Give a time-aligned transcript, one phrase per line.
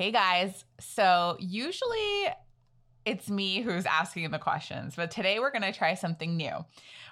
[0.00, 0.64] Hey guys.
[0.78, 2.28] So, usually
[3.04, 6.64] it's me who's asking the questions, but today we're going to try something new.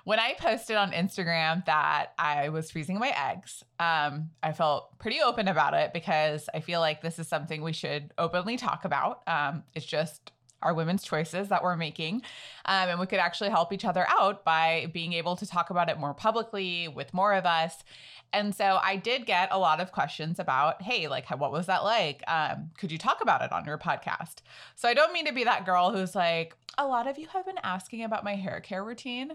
[0.04, 5.20] When I posted on Instagram that I was freezing my eggs, um, I felt pretty
[5.20, 9.20] open about it because I feel like this is something we should openly talk about.
[9.26, 10.32] Um, it's just
[10.62, 12.22] our women's choices that we're making.
[12.64, 15.88] Um, and we could actually help each other out by being able to talk about
[15.88, 17.84] it more publicly with more of us.
[18.32, 21.82] And so I did get a lot of questions about, hey, like, what was that
[21.82, 22.22] like?
[22.28, 24.36] Um, could you talk about it on your podcast?
[24.76, 27.44] So I don't mean to be that girl who's like, a lot of you have
[27.44, 29.32] been asking about my hair care routine.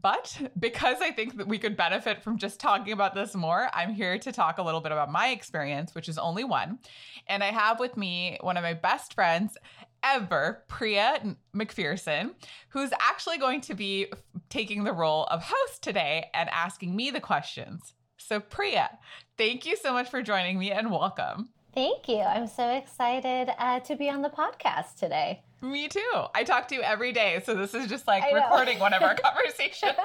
[0.00, 3.94] But because I think that we could benefit from just talking about this more, I'm
[3.94, 6.78] here to talk a little bit about my experience, which is only one.
[7.26, 9.56] And I have with me one of my best friends
[10.04, 12.34] ever, Priya McPherson,
[12.68, 14.06] who's actually going to be
[14.50, 17.94] taking the role of host today and asking me the questions.
[18.18, 18.90] So, Priya,
[19.36, 21.48] thank you so much for joining me and welcome.
[21.74, 22.20] Thank you.
[22.20, 25.42] I'm so excited uh, to be on the podcast today.
[25.60, 26.12] Me too.
[26.34, 29.14] I talk to you every day, so this is just like recording one of our
[29.16, 29.94] conversations.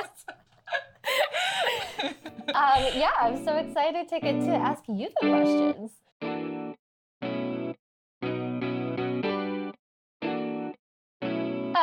[2.03, 5.91] um, yeah, I'm so excited to get to ask you the questions.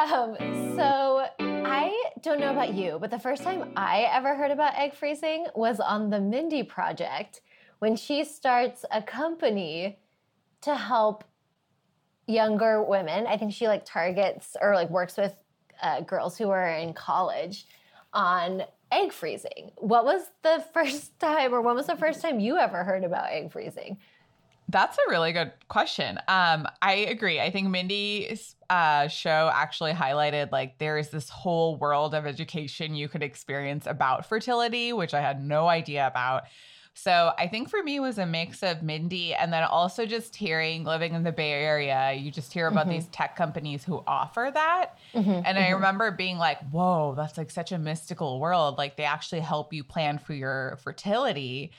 [0.07, 0.37] Um,
[0.77, 4.95] so I don't know about you, but the first time I ever heard about egg
[4.95, 7.41] freezing was on the Mindy Project
[7.81, 9.99] when she starts a company
[10.61, 11.25] to help
[12.29, 13.27] younger women.
[13.27, 15.35] I think she like targets or like works with
[15.83, 17.67] uh, girls who are in college
[18.13, 19.73] on egg freezing.
[19.77, 23.33] What was the first time, or when was the first time you ever heard about
[23.33, 23.99] egg freezing?
[24.69, 26.19] That's a really good question.
[26.27, 27.41] Um, I agree.
[27.41, 32.95] I think Mindy's uh, show actually highlighted like there is this whole world of education
[32.97, 36.45] you could experience about fertility, which I had no idea about.
[36.99, 40.83] So I think for me was a mix of Mindy and then also just hearing
[40.83, 42.95] living in the Bay Area, you just hear about mm-hmm.
[42.95, 44.99] these tech companies who offer that.
[45.15, 45.59] Mm-hmm, and mm-hmm.
[45.59, 48.79] I remember being like, whoa, that's like such a mystical world.
[48.79, 51.71] Like they actually help you plan for your fertility.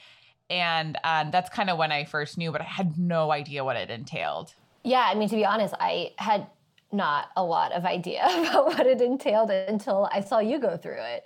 [0.50, 3.76] And um, that's kind of when I first knew, but I had no idea what
[3.76, 4.54] it entailed.
[4.84, 6.48] Yeah, I mean, to be honest, I had
[6.92, 11.02] not a lot of idea about what it entailed until I saw you go through
[11.02, 11.26] it.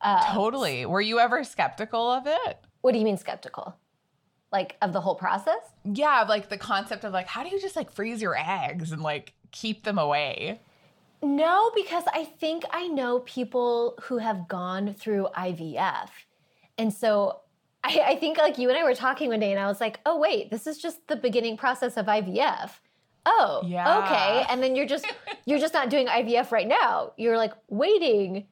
[0.00, 0.86] Uh, totally.
[0.86, 2.58] Were you ever skeptical of it?
[2.82, 3.76] What do you mean skeptical?
[4.52, 5.60] Like of the whole process?
[5.84, 9.02] Yeah, like the concept of like, how do you just like freeze your eggs and
[9.02, 10.60] like keep them away?
[11.20, 16.08] No, because I think I know people who have gone through IVF.
[16.76, 17.40] And so
[17.88, 20.00] I, I, think like you and I were talking one day, and I was like,
[20.06, 22.70] "Oh wait, this is just the beginning process of IVF."
[23.26, 23.98] Oh, yeah.
[23.98, 24.46] okay.
[24.48, 25.06] And then you're just
[25.44, 27.12] you're just not doing IVF right now.
[27.16, 28.46] You're like waiting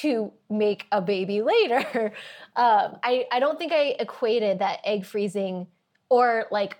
[0.00, 2.12] to make a baby later.
[2.56, 5.68] Um, I I don't think I equated that egg freezing
[6.10, 6.78] or like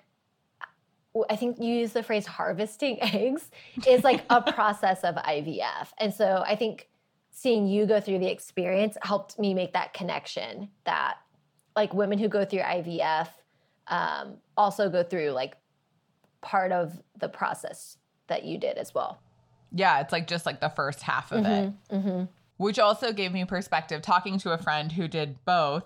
[1.29, 3.51] I think you use the phrase harvesting eggs
[3.87, 5.89] is like a process of IVF.
[5.99, 6.89] And so I think
[7.31, 11.19] seeing you go through the experience helped me make that connection that
[11.77, 13.29] like women who go through IVF
[13.89, 15.57] um, also go through like
[16.41, 17.99] part of the process
[18.29, 19.21] that you did as well.
[19.73, 22.25] Yeah, it's like just like the first half of mm-hmm, it, mm-hmm.
[22.57, 24.03] which also gave me perspective.
[24.03, 25.85] Talking to a friend who did both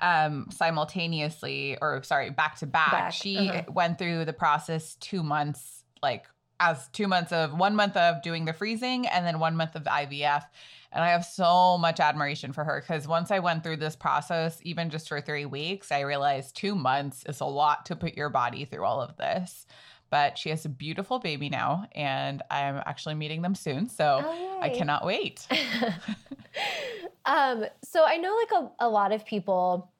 [0.00, 3.12] um, simultaneously, or sorry, back to back.
[3.12, 3.62] She uh-huh.
[3.72, 6.26] went through the process two months, like
[6.60, 9.84] as two months of one month of doing the freezing and then one month of
[9.84, 10.44] IVF.
[10.94, 14.58] And I have so much admiration for her because once I went through this process,
[14.62, 18.30] even just for three weeks, I realized two months is a lot to put your
[18.30, 19.66] body through all of this.
[20.10, 23.88] But she has a beautiful baby now, and I'm actually meeting them soon.
[23.88, 25.44] So oh, I cannot wait.
[27.24, 29.90] um, so I know like a, a lot of people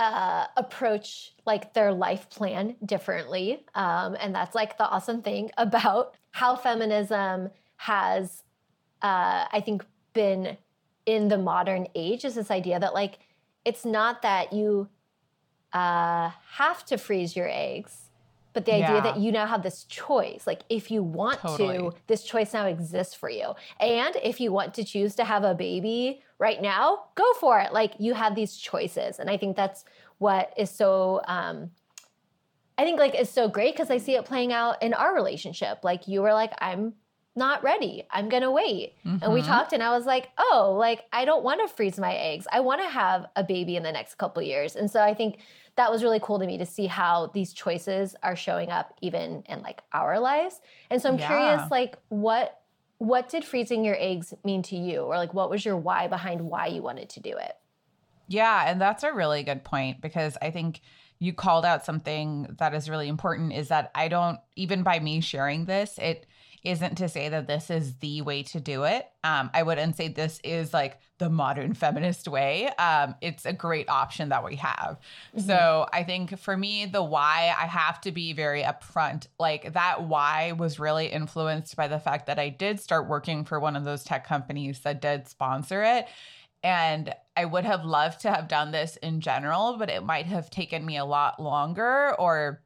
[0.00, 3.66] uh, approach like their life plan differently.
[3.74, 8.42] Um, and that's like the awesome thing about how feminism has,
[9.02, 10.56] uh, I think, been
[11.06, 13.18] in the modern age is this idea that like
[13.64, 14.88] it's not that you
[15.72, 18.10] uh, have to freeze your eggs
[18.52, 19.00] but the idea yeah.
[19.00, 20.46] that you now have this choice.
[20.46, 21.78] Like if you want totally.
[21.78, 23.54] to this choice now exists for you.
[23.78, 27.72] And if you want to choose to have a baby right now go for it.
[27.72, 29.18] Like you have these choices.
[29.18, 29.84] And i think that's
[30.18, 31.70] what is so um,
[32.76, 35.84] i think like is so great because i see it playing out in our relationship.
[35.84, 36.94] Like you were like i'm
[37.36, 38.04] not ready.
[38.10, 38.94] I'm going to wait.
[39.04, 39.22] Mm-hmm.
[39.22, 39.48] And we mm-hmm.
[39.48, 42.46] talked and I was like, "Oh, like I don't want to freeze my eggs.
[42.52, 45.38] I want to have a baby in the next couple years." And so I think
[45.76, 49.42] that was really cool to me to see how these choices are showing up even
[49.48, 50.60] in like our lives.
[50.90, 51.26] And so I'm yeah.
[51.26, 52.60] curious like what
[52.98, 56.42] what did freezing your eggs mean to you or like what was your why behind
[56.42, 57.56] why you wanted to do it?
[58.28, 60.82] Yeah, and that's a really good point because I think
[61.18, 65.20] you called out something that is really important is that I don't even by me
[65.20, 66.26] sharing this, it
[66.62, 69.06] isn't to say that this is the way to do it.
[69.24, 72.68] Um, I wouldn't say this is like the modern feminist way.
[72.78, 74.98] Um, it's a great option that we have.
[75.36, 75.40] Mm-hmm.
[75.40, 79.26] So I think for me, the why, I have to be very upfront.
[79.38, 83.58] Like that why was really influenced by the fact that I did start working for
[83.58, 86.06] one of those tech companies that did sponsor it.
[86.62, 90.50] And I would have loved to have done this in general, but it might have
[90.50, 92.62] taken me a lot longer or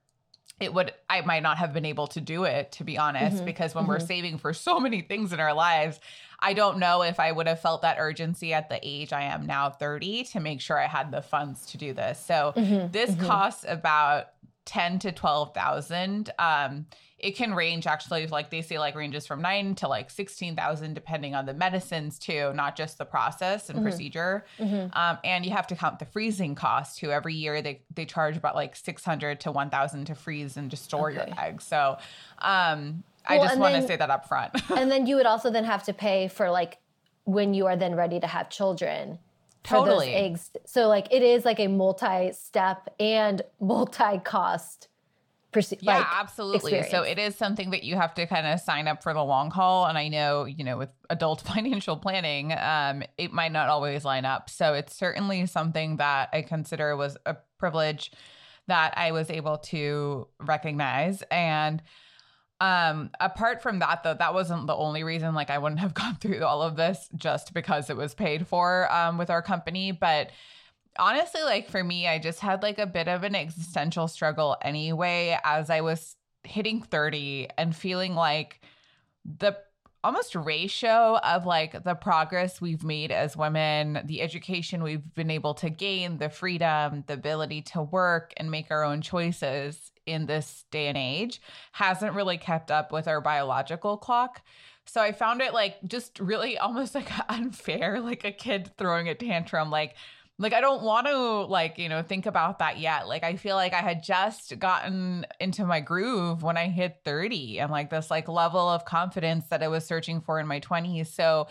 [0.60, 3.44] it would I might not have been able to do it to be honest mm-hmm.
[3.44, 3.92] because when mm-hmm.
[3.92, 5.98] we're saving for so many things in our lives
[6.38, 9.46] I don't know if I would have felt that urgency at the age I am
[9.46, 12.20] now 30 to make sure I had the funds to do this.
[12.20, 12.92] So mm-hmm.
[12.92, 13.24] this mm-hmm.
[13.24, 14.26] costs about
[14.66, 16.86] 10 to 12,000 um
[17.18, 21.34] it can range actually like they say like ranges from 9 to like 16,000 depending
[21.34, 23.86] on the medicines too not just the process and mm-hmm.
[23.86, 24.96] procedure mm-hmm.
[24.98, 28.36] Um, and you have to count the freezing cost too every year they they charge
[28.36, 31.26] about like 600 to 1,000 to freeze and just store okay.
[31.28, 31.96] your eggs so
[32.40, 35.50] um well, I just want to say that up front and then you would also
[35.50, 36.78] then have to pay for like
[37.24, 39.18] when you are then ready to have children
[39.64, 40.14] totally.
[40.14, 40.50] eggs.
[40.66, 44.88] So like it is like a multi-step and multi-cost
[45.54, 46.74] perce- yeah like, absolutely.
[46.74, 46.90] Experience.
[46.90, 49.50] so it is something that you have to kind of sign up for the long
[49.50, 54.04] haul and i know you know with adult financial planning um, it might not always
[54.04, 54.50] line up.
[54.50, 58.12] So it's certainly something that i consider was a privilege
[58.66, 61.82] that i was able to recognize and
[62.60, 66.14] um apart from that though that wasn't the only reason like i wouldn't have gone
[66.16, 69.92] through all of this just because it was paid for um with our company.
[69.92, 70.30] But
[70.98, 75.38] honestly, like for me, I just had like a bit of an existential struggle anyway
[75.44, 78.60] as I was hitting 30 and feeling like
[79.24, 79.56] the
[80.02, 85.54] almost ratio of like the progress we've made as women, the education we've been able
[85.54, 90.64] to gain, the freedom, the ability to work and make our own choices in this
[90.70, 91.40] day and age
[91.72, 94.42] hasn't really kept up with our biological clock.
[94.86, 99.14] So I found it like just really almost like unfair, like a kid throwing a
[99.14, 99.70] tantrum.
[99.70, 99.94] Like,
[100.38, 103.06] like I don't want to like, you know, think about that yet.
[103.06, 107.60] Like I feel like I had just gotten into my groove when I hit 30
[107.60, 111.06] and like this like level of confidence that I was searching for in my 20s.
[111.06, 111.46] So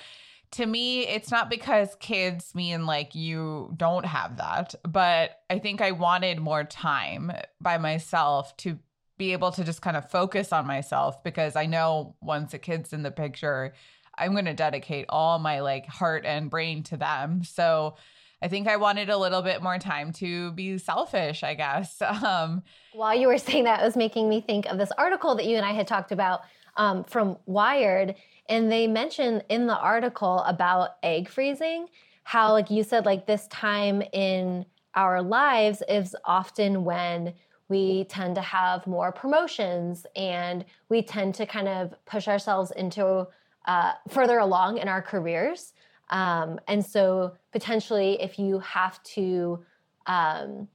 [0.53, 5.81] to me, it's not because kids mean like you don't have that, but I think
[5.81, 8.77] I wanted more time by myself to
[9.17, 12.93] be able to just kind of focus on myself because I know once a kid's
[12.93, 13.73] in the picture,
[14.15, 17.43] I'm going to dedicate all my like heart and brain to them.
[17.43, 17.95] So
[18.39, 21.99] I think I wanted a little bit more time to be selfish, I guess.
[22.23, 22.61] Um,
[22.93, 25.57] While you were saying that, it was making me think of this article that you
[25.57, 26.41] and I had talked about
[26.77, 28.15] um, from Wired.
[28.49, 31.87] And they mentioned in the article about egg freezing,
[32.23, 34.65] how, like you said, like this time in
[34.95, 37.33] our lives is often when
[37.69, 43.27] we tend to have more promotions and we tend to kind of push ourselves into
[43.65, 45.73] uh, further along in our careers.
[46.09, 49.63] Um, and so potentially, if you have to
[50.05, 50.67] um,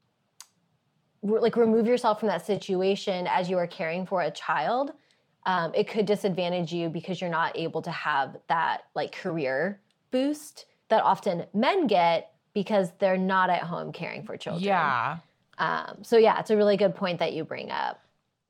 [1.23, 4.93] re- like remove yourself from that situation as you are caring for a child,
[5.49, 9.81] um, it could disadvantage you because you're not able to have that like career
[10.11, 14.65] boost that often men get because they're not at home caring for children.
[14.65, 15.19] Yeah.
[15.57, 17.99] Um, so yeah, it's a really good point that you bring up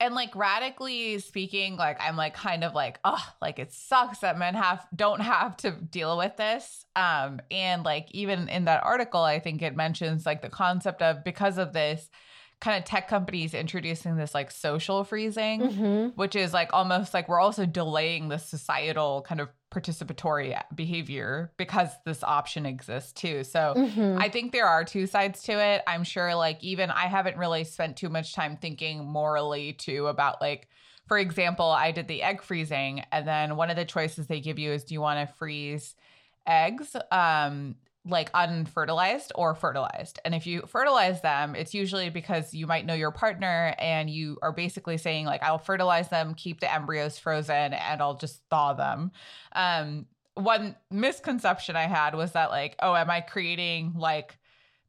[0.01, 4.39] and like radically speaking like i'm like kind of like oh like it sucks that
[4.39, 9.23] men have don't have to deal with this um and like even in that article
[9.23, 12.11] i think it mentions like the concept of because of this
[12.61, 16.07] kind of tech companies introducing this like social freezing, mm-hmm.
[16.17, 21.89] which is like almost like we're also delaying the societal kind of participatory behavior because
[22.05, 23.45] this option exists too.
[23.45, 24.19] So mm-hmm.
[24.19, 25.83] I think there are two sides to it.
[25.87, 30.41] I'm sure like even I haven't really spent too much time thinking morally too about
[30.41, 30.69] like
[31.07, 34.59] for example, I did the egg freezing and then one of the choices they give
[34.59, 35.95] you is do you want to freeze
[36.47, 37.77] eggs um
[38.09, 40.19] like unfertilized or fertilized.
[40.25, 44.39] And if you fertilize them, it's usually because you might know your partner and you
[44.43, 48.73] are basically saying like I'll fertilize them, keep the embryos frozen and I'll just thaw
[48.73, 49.13] them.
[49.53, 54.39] Um one misconception I had was that like, oh, am I creating like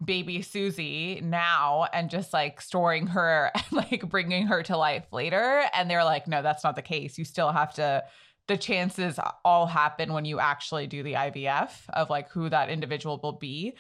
[0.04, 5.64] baby Susie now and just like storing her and like bringing her to life later?
[5.74, 7.18] And they're like, no, that's not the case.
[7.18, 8.04] You still have to
[8.50, 13.20] the chances all happen when you actually do the IVF of like who that individual
[13.24, 13.76] will be.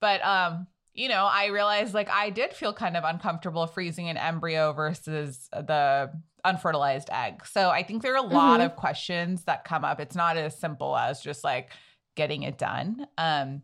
[0.00, 4.16] But um you know, I realized like I did feel kind of uncomfortable freezing an
[4.16, 6.10] embryo versus the
[6.42, 7.44] unfertilized egg.
[7.44, 8.66] So I think there are a lot mm-hmm.
[8.66, 10.00] of questions that come up.
[10.00, 11.70] It's not as simple as just like
[12.16, 13.06] getting it done.
[13.18, 13.62] Um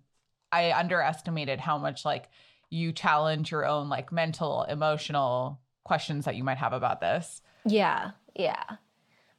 [0.53, 2.29] I underestimated how much like
[2.69, 7.41] you challenge your own like mental, emotional questions that you might have about this.
[7.65, 8.65] Yeah, yeah.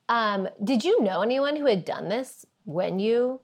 [0.09, 3.41] Um, did you know anyone who had done this when you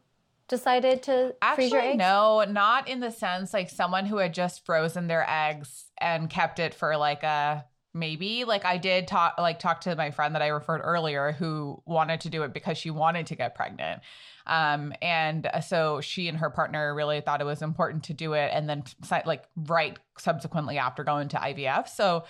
[0.47, 1.97] decided to freeze your Actually, eggs?
[1.99, 6.59] no, not in the sense like someone who had just frozen their eggs and kept
[6.59, 8.43] it for like a maybe.
[8.43, 12.21] Like I did talk like talk to my friend that I referred earlier who wanted
[12.21, 14.01] to do it because she wanted to get pregnant.
[14.47, 18.49] Um, and so she and her partner really thought it was important to do it
[18.53, 18.83] and then
[19.25, 21.87] like right subsequently after going to IVF.
[21.87, 22.25] So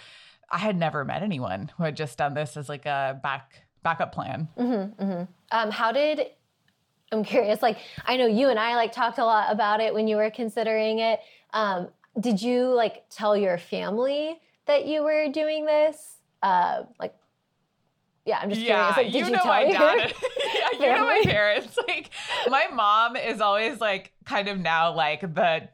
[0.51, 4.13] I had never met anyone who had just done this as like a back backup
[4.13, 4.48] plan.
[4.57, 5.24] Mm-hmm, mm-hmm.
[5.51, 6.27] Um, how did
[7.12, 7.62] I'm curious?
[7.62, 10.29] Like, I know you and I like talked a lot about it when you were
[10.29, 11.19] considering it.
[11.53, 16.17] Um, did you like tell your family that you were doing this?
[16.43, 17.15] Uh, like,
[18.25, 18.98] yeah, I'm just yeah, curious.
[18.98, 20.13] Like, did you you, know tell my dad.
[20.53, 21.77] yeah, you know my parents.
[21.88, 22.12] Like
[22.48, 25.67] my mom is always like kind of now like the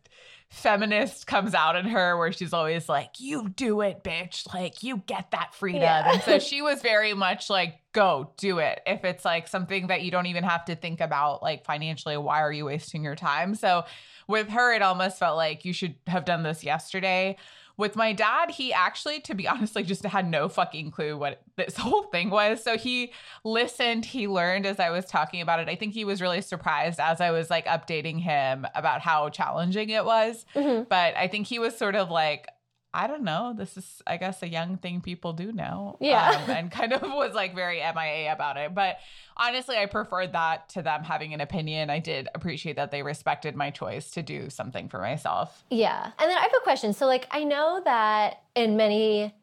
[0.49, 4.51] feminist comes out in her where she's always like, You do it, bitch.
[4.53, 5.81] Like you get that freedom.
[5.81, 6.11] Yeah.
[6.13, 8.81] And so she was very much like, go do it.
[8.85, 12.41] If it's like something that you don't even have to think about like financially, why
[12.41, 13.55] are you wasting your time?
[13.55, 13.85] So
[14.27, 17.37] with her, it almost felt like you should have done this yesterday.
[17.77, 21.41] With my dad, he actually, to be honest, like just had no fucking clue what
[21.55, 22.63] this whole thing was.
[22.63, 23.11] So he
[23.43, 25.67] listened, he learned as I was talking about it.
[25.69, 29.89] I think he was really surprised as I was like updating him about how challenging
[29.89, 30.45] it was.
[30.55, 30.87] Mhm.
[30.87, 32.47] But I think he was sort of like,
[32.95, 33.53] I don't know.
[33.55, 35.97] This is, I guess, a young thing people do now.
[35.99, 36.29] Yeah.
[36.29, 38.73] Um, and kind of was like very MIA about it.
[38.73, 38.99] But
[39.35, 41.89] honestly, I preferred that to them having an opinion.
[41.89, 45.65] I did appreciate that they respected my choice to do something for myself.
[45.69, 46.05] Yeah.
[46.05, 46.93] And then I have a question.
[46.93, 49.35] So, like, I know that in many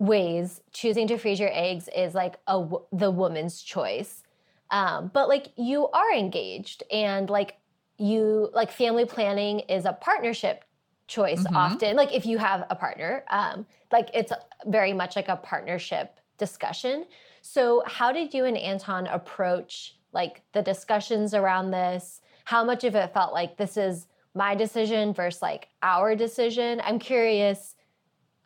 [0.00, 4.24] ways, choosing to freeze your eggs is like a the woman's choice.
[4.72, 7.56] Um, but like, you are engaged, and like,
[7.96, 10.64] you like family planning is a partnership
[11.08, 11.56] choice Mhm.
[11.56, 11.96] often.
[11.96, 14.32] Like, if you have a partner, um, like it's
[14.66, 17.06] very much like a partnership discussion.
[17.42, 22.20] So, how did you and Anton approach like the discussions around this?
[22.44, 26.80] How much of it felt like this is my decision versus like our decision?
[26.84, 27.74] I'm curious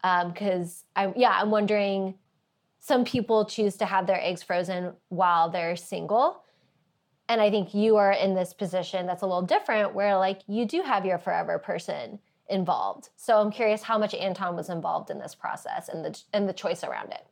[0.02, 2.14] because I'm yeah, I'm wondering.
[2.78, 6.42] Some people choose to have their eggs frozen while they're single.
[7.28, 10.66] And I think you are in this position that's a little different where like you
[10.66, 12.18] do have your forever person
[12.52, 13.08] involved.
[13.16, 16.52] So I'm curious how much Anton was involved in this process and the and the
[16.52, 17.26] choice around it.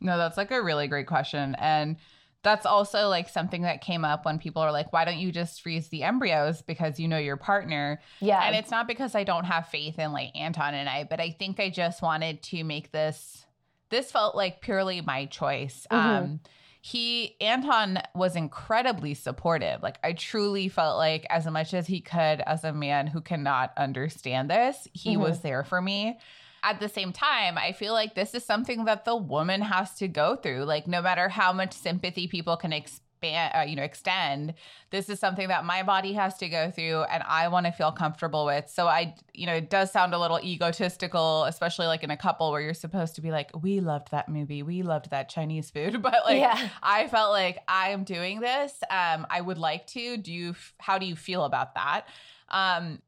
[0.00, 1.54] No, that's like a really great question.
[1.58, 1.96] And
[2.42, 5.62] that's also like something that came up when people are like, why don't you just
[5.62, 8.00] freeze the embryos because you know your partner?
[8.20, 8.40] Yeah.
[8.44, 11.30] And it's not because I don't have faith in like Anton and I, but I
[11.30, 13.44] think I just wanted to make this
[13.90, 15.86] this felt like purely my choice.
[15.90, 15.96] Mhm.
[15.96, 16.40] Um
[16.86, 19.82] he Anton was incredibly supportive.
[19.82, 23.72] Like I truly felt like as much as he could as a man who cannot
[23.76, 25.20] understand this, he Mhm.
[25.20, 26.20] was there for me.
[26.62, 30.06] At the same time, I feel like this is something that the woman has to
[30.06, 30.62] go through.
[30.62, 32.72] Like no matter how much sympathy people can
[33.16, 34.54] expand, uh, you know, extend,
[34.90, 37.92] this is something that my body has to go through and I want to feel
[37.92, 38.68] comfortable with.
[38.68, 42.50] So I, you know, it does sound a little egotistical, especially like in a couple
[42.50, 44.62] where you're supposed to be like, we loved that movie.
[44.62, 46.02] We loved that Chinese food.
[46.06, 46.68] But like, Yeah.
[46.82, 48.72] I felt like I am doing this.
[48.90, 50.16] Um, I would like to.
[50.16, 52.06] Do you, how do you feel about that?
[52.48, 53.00] Um,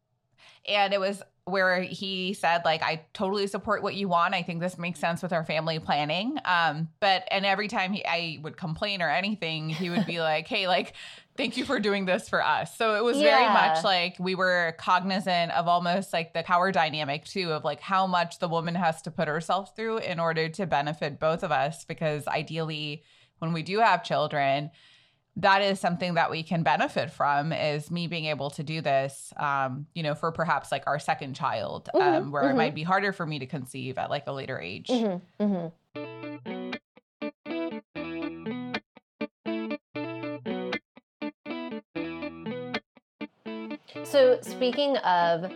[0.67, 4.35] and it was where he said like i totally support what you want.
[4.35, 6.39] I think this makes sense with our family planning.
[6.45, 10.47] Um but and every time he, i would complain or anything he would be like
[10.49, 10.95] hey like
[11.37, 12.77] thank you for doing this for us.
[12.77, 17.25] So it was very much like we were cognizant of almost like the power dynamic
[17.25, 20.67] too of like how much the woman has to put herself through in order to
[20.67, 23.05] benefit both of us because ideally
[23.39, 24.71] when we do have children
[25.39, 29.33] that is something that we can benefit from is me being able to do this
[29.37, 32.57] um you know for perhaps like our second child um Mhm, where it mhm.
[32.57, 35.73] might be harder for me to conceive at like a later age Mhm, mhm.
[44.05, 45.51] So speaking of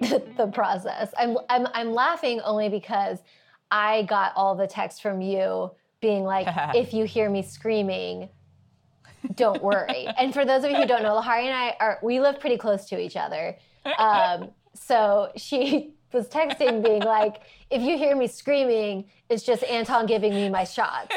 [0.36, 3.18] the process, I'm I'm I'm laughing only because
[3.70, 5.70] I got all the texts from you
[6.00, 8.28] being like, if you hear me screaming,
[9.34, 10.06] don't worry.
[10.18, 12.56] and for those of you who don't know, Lahari and I are we live pretty
[12.56, 13.56] close to each other.
[13.98, 20.06] Um, so she was texting being like, if you hear me screaming, it's just Anton
[20.06, 21.14] giving me my shots.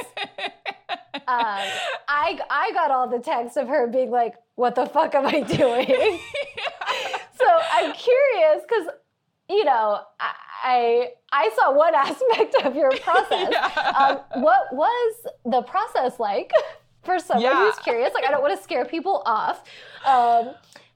[1.27, 1.67] Um,
[2.07, 5.41] I I got all the texts of her being like, what the fuck am I
[5.41, 5.85] doing?
[7.37, 8.87] so I'm curious because
[9.49, 13.49] you know I, I I saw one aspect of your process.
[13.51, 14.19] Yeah.
[14.35, 15.15] Um, what was
[15.45, 16.51] the process like
[17.03, 17.65] for someone Yeah.
[17.71, 18.13] who's curious?
[18.13, 19.63] Like I don't want to scare people off,
[20.05, 20.53] um,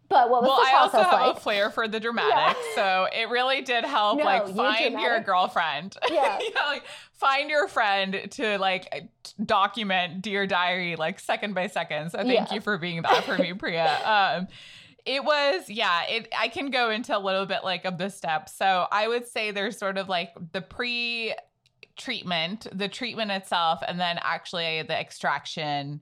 [0.07, 1.37] But what was well, the I also have like?
[1.37, 4.19] a flair for the dramatic, so it really did help.
[4.19, 5.97] No, like find your girlfriend.
[6.11, 6.37] Yeah.
[6.41, 6.83] yeah, like
[7.13, 9.09] find your friend to like
[9.43, 12.11] document dear diary like second by second.
[12.11, 12.53] So thank Yeah.
[12.53, 13.99] you for being that for me, Priya.
[14.05, 14.47] Um,
[15.05, 16.03] it was yeah.
[16.07, 18.55] It I can go into a little bit like of the steps.
[18.55, 21.33] So I would say there's sort of like the pre
[21.97, 26.01] treatment, the treatment itself, and then actually the extraction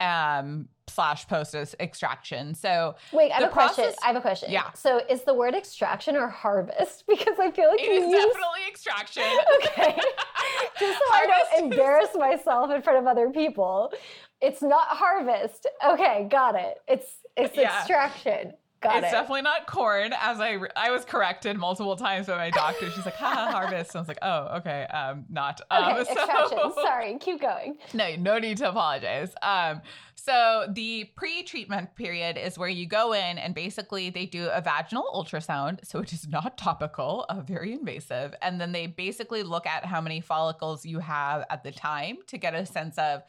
[0.00, 2.52] um slash post extraction.
[2.54, 3.90] So Wait, I have a question.
[4.02, 4.50] I have a question.
[4.50, 4.72] Yeah.
[4.72, 7.04] So is the word extraction or harvest?
[7.08, 9.22] Because I feel like it is use definitely extraction.
[9.66, 9.96] Okay.
[10.80, 13.92] Just so I don't is- embarrass myself in front of other people.
[14.40, 15.66] It's not harvest.
[15.86, 16.78] Okay, got it.
[16.88, 17.78] It's it's Yeah.
[17.78, 18.54] extraction.
[18.84, 19.10] Got it's it.
[19.10, 22.90] definitely not corn, as I I was corrected multiple times by my doctor.
[22.90, 26.74] She's like, "Ha, harvest." I was like, "Oh, okay, um, not." Um, okay, so-.
[26.82, 27.78] Sorry, keep going.
[27.94, 29.34] no, no need to apologize.
[29.42, 29.80] Um,
[30.16, 35.04] so the pre-treatment period is where you go in and basically they do a vaginal
[35.14, 39.84] ultrasound, so it is not topical, uh, very invasive, and then they basically look at
[39.84, 43.22] how many follicles you have at the time to get a sense of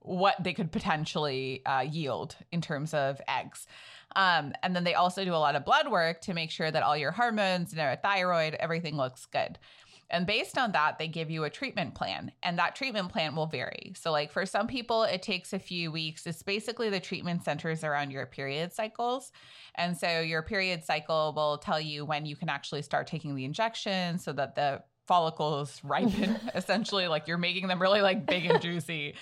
[0.00, 3.66] what they could potentially uh, yield in terms of eggs.
[4.16, 6.82] Um, and then they also do a lot of blood work to make sure that
[6.82, 9.58] all your hormones thyroid, everything looks good.
[10.12, 13.46] And based on that, they give you a treatment plan, and that treatment plan will
[13.46, 13.94] vary.
[13.96, 16.26] So, like for some people, it takes a few weeks.
[16.26, 19.32] It's basically the treatment centers around your period cycles.
[19.74, 23.46] And so, your period cycle will tell you when you can actually start taking the
[23.46, 28.62] injection so that the follicles ripen essentially like you're making them really like big and
[28.62, 29.14] juicy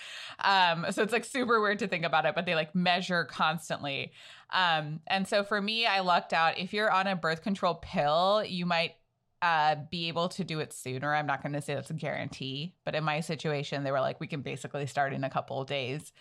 [0.44, 4.12] um so it's like super weird to think about it but they like measure constantly
[4.50, 8.44] um and so for me i lucked out if you're on a birth control pill
[8.46, 8.94] you might
[9.42, 11.14] uh, be able to do it sooner.
[11.14, 14.20] I'm not going to say that's a guarantee, but in my situation, they were like,
[14.20, 16.12] we can basically start in a couple of days.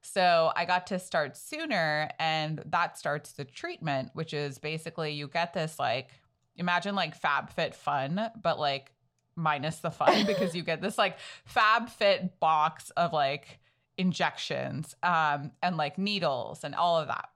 [0.00, 5.26] So I got to start sooner, and that starts the treatment, which is basically you
[5.26, 6.10] get this like,
[6.56, 8.92] imagine like FabFitFun, but like
[9.38, 13.60] minus the fun because you get this like fab fit box of like
[13.96, 17.30] injections um, and like needles and all of that.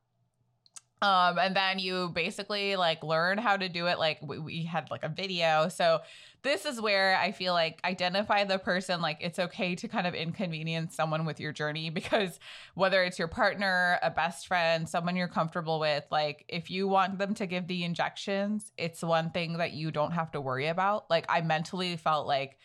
[1.03, 3.99] Um, and then you basically like learn how to do it.
[3.99, 5.69] Like we, we had like a video.
[5.69, 5.99] So
[6.43, 9.01] this is where I feel like identify the person.
[9.01, 12.38] Like it's okay to kind of inconvenience someone with your journey because
[12.75, 17.19] whether it's your partner, a best friend, someone you're comfortable with, like if you want
[17.19, 21.11] them to give the injections, it's one thing that you don't have to worry about.
[21.11, 22.59] Like I mentally felt like,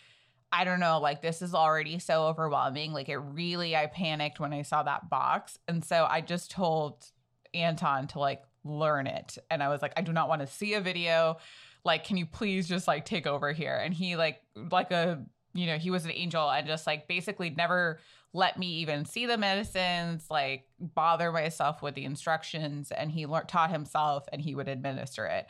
[0.51, 2.93] I don't know, like this is already so overwhelming.
[2.93, 5.57] Like it really, I panicked when I saw that box.
[5.67, 7.03] And so I just told
[7.53, 9.37] Anton to like learn it.
[9.49, 11.37] And I was like, I do not want to see a video.
[11.83, 13.75] Like, can you please just like take over here?
[13.77, 17.49] And he like like a you know, he was an angel and just like basically
[17.49, 17.99] never
[18.33, 22.91] let me even see the medicines, like bother myself with the instructions.
[22.91, 25.47] And he taught himself and he would administer it.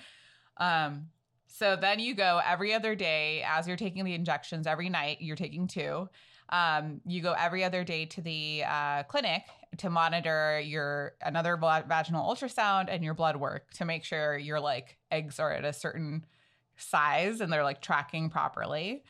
[0.57, 1.07] Um,
[1.47, 5.35] so then you go every other day as you're taking the injections every night, you're
[5.35, 6.07] taking two.
[6.49, 9.43] Um, you go every other day to the uh, clinic
[9.77, 14.97] to monitor your another vaginal ultrasound and your blood work to make sure your like
[15.11, 16.25] eggs are at a certain
[16.77, 19.03] size and they're like tracking properly.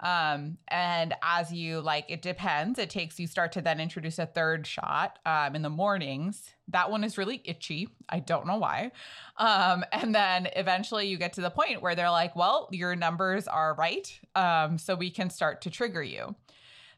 [0.00, 2.78] Um, and as you like, it depends.
[2.78, 6.50] It takes you start to then introduce a third shot um, in the mornings.
[6.68, 7.88] That one is really itchy.
[8.08, 8.92] I don't know why.
[9.38, 13.48] Um, and then eventually you get to the point where they're like, well, your numbers
[13.48, 14.20] are right.
[14.34, 16.34] Um, so we can start to trigger you.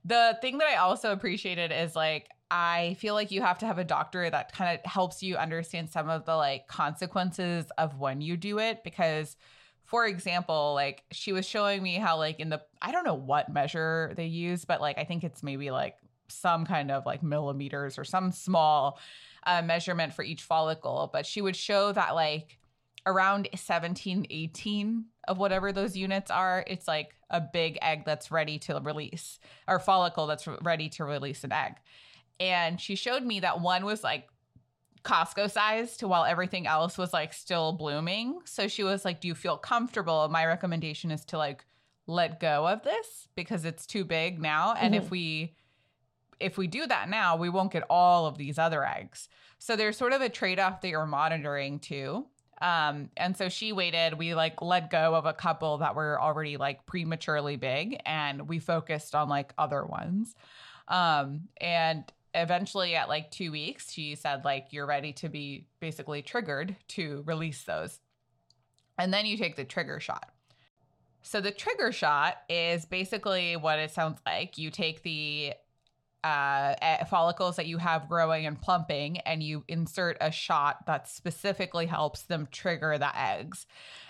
[0.05, 3.79] The thing that I also appreciated is like, I feel like you have to have
[3.79, 8.21] a doctor that kind of helps you understand some of the like consequences of when
[8.21, 9.37] you do it because
[9.85, 13.51] for example, like she was showing me how like in the I don't know what
[13.51, 15.97] measure they use, but like I think it's maybe like
[16.29, 18.99] some kind of like millimeters or some small
[19.47, 22.59] uh, measurement for each follicle, but she would show that like
[23.07, 28.59] around 17 18 of whatever those units are, it's like a big egg that's ready
[28.59, 31.77] to release or follicle that's ready to release an egg.
[32.41, 34.29] And she showed me that one was like
[35.03, 38.39] Costco sized to while everything else was like still blooming.
[38.45, 40.29] So she was like, Do you feel comfortable?
[40.29, 41.65] My recommendation is to like
[42.07, 44.75] let go of this because it's too big now.
[44.75, 45.55] And if we
[46.41, 49.29] if we do that now, we won't get all of these other eggs.
[49.59, 52.27] So there's sort of a trade-off that you're monitoring too.
[52.63, 54.15] Um, and so she waited.
[54.15, 58.59] We like let go of a couple that were already like prematurely big and we
[58.59, 60.35] focused on like other ones.
[60.89, 66.23] Um, and eventually at like two weeks she said like you're ready to be basically
[66.23, 68.01] triggered to release those
[68.99, 70.31] and then you take the trigger shot
[71.23, 75.55] so the trigger shot is basically what it sounds like you take the
[76.25, 81.09] uh, eh, follicles that you have growing and plumping, and you insert a shot that
[81.09, 83.67] specifically helps them trigger the eggs.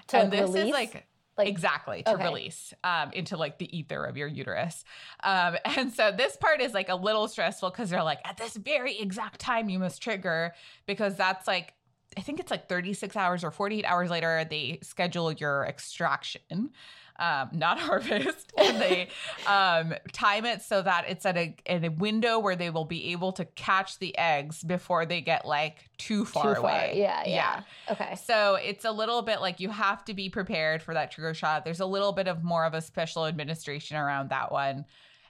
[0.09, 0.65] To and this release?
[0.65, 1.07] is like
[1.39, 2.25] like exactly to okay.
[2.25, 4.85] release um, into like the ether of your uterus
[5.23, 8.57] um, and so this part is like a little stressful because they're like at this
[8.57, 10.53] very exact time you must trigger
[10.87, 11.75] because that's like
[12.17, 16.71] i think it's like 36 hours or 48 hours later they schedule your extraction
[17.19, 19.09] um, not harvest and they
[19.47, 23.13] um, time it so that it's at a, in a window where they will be
[23.13, 26.99] able to catch the eggs before they get like too far too away far.
[26.99, 27.63] Yeah, yeah.
[27.91, 28.15] Okay.
[28.17, 31.65] so it's a little bit like you have to be prepared for that trigger shot.
[31.65, 34.85] There's a little bit of more of a special administration around that one.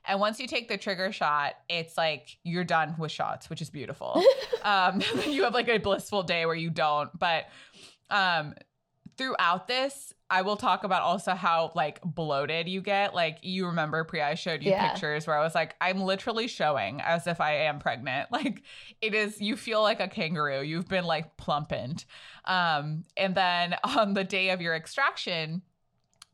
[0.09, 3.69] And once you take the trigger shot, it's like you're done with shots, which is
[3.69, 4.23] beautiful.
[4.63, 7.17] um, you have like a blissful day where you don't.
[7.19, 7.45] But
[8.11, 8.55] um,
[9.19, 13.15] throughout this, I will talk about also how like bloated you get.
[13.15, 14.89] Like you remember, Priya, I showed you Yeah.
[14.89, 18.29] pictures where I was like, I'm literally showing as if I am pregnant.
[18.39, 18.63] Like
[19.01, 20.63] it is, you feel like a kangaroo.
[20.63, 22.05] You've been like plumpened.
[22.45, 25.63] Um, and then on the day of your extraction,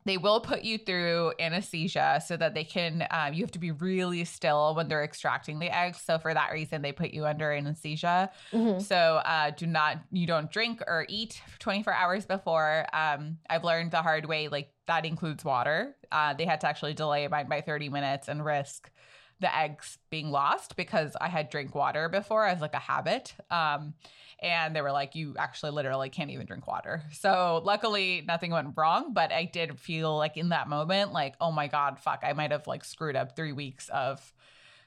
[0.05, 3.71] they will put you through anesthesia so that they can um, you have to be
[3.71, 5.99] really still when they're extracting the eggs.
[6.01, 8.29] So for that reason they put you under anesthesia.
[8.51, 8.81] Mhm.
[8.81, 12.85] so uh, do not you don't drink or eat for 24 hours before.
[12.93, 15.95] Um, i've learned the hard way like that includes water.
[16.11, 18.91] Uh, they had to actually delay mine by 30 minutes and risk
[19.39, 23.93] the eggs being lost because i had drink water before as like a habit um,
[24.41, 28.73] and they were like you actually literally can't even drink water so luckily nothing went
[28.75, 32.33] wrong but i did feel like in that moment like oh my god fuck i
[32.33, 34.33] might have like screwed up three weeks of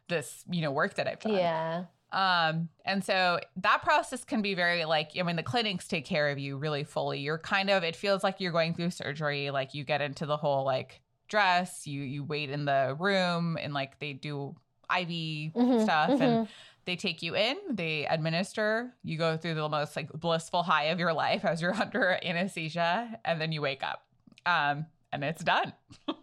[0.09, 1.85] this you know work that i've done Yeah.
[2.13, 6.31] um, and so that process can be very like, I mean, the clinics take care
[6.31, 7.19] of you really fully.
[7.21, 9.51] You're kind of, it feels like you're going through surgery.
[9.51, 13.73] Like you get into the whole like dress, you you wait in the room and
[13.75, 14.55] like they do
[14.91, 15.09] IV
[15.55, 16.21] Mhm, stuff mhm.
[16.21, 16.49] and
[16.87, 20.99] they take you in, they administer, you go through the most like blissful high of
[20.99, 24.07] your life as you're under anesthesia, and then you wake up.
[24.47, 25.73] Um, and it's done.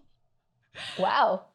[0.98, 1.46] Wow.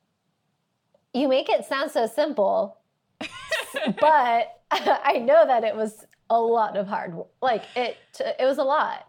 [1.13, 2.79] You make it sound so simple,
[4.01, 7.29] but I know that it was a lot of hard work.
[7.43, 9.09] Like it it was a lot.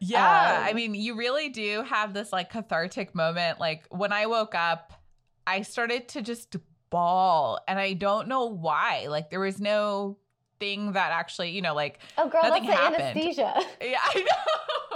[0.00, 0.58] Yeah.
[0.60, 3.60] Um, I mean, you really do have this like cathartic moment.
[3.60, 4.94] Like when I woke up,
[5.46, 6.56] I started to just
[6.90, 9.06] bawl and I don't know why.
[9.08, 10.16] Like there was no
[10.58, 13.02] thing that actually, you know, like Oh girl, Nothing that's the happened.
[13.02, 13.54] anesthesia.
[13.82, 14.89] yeah, I know.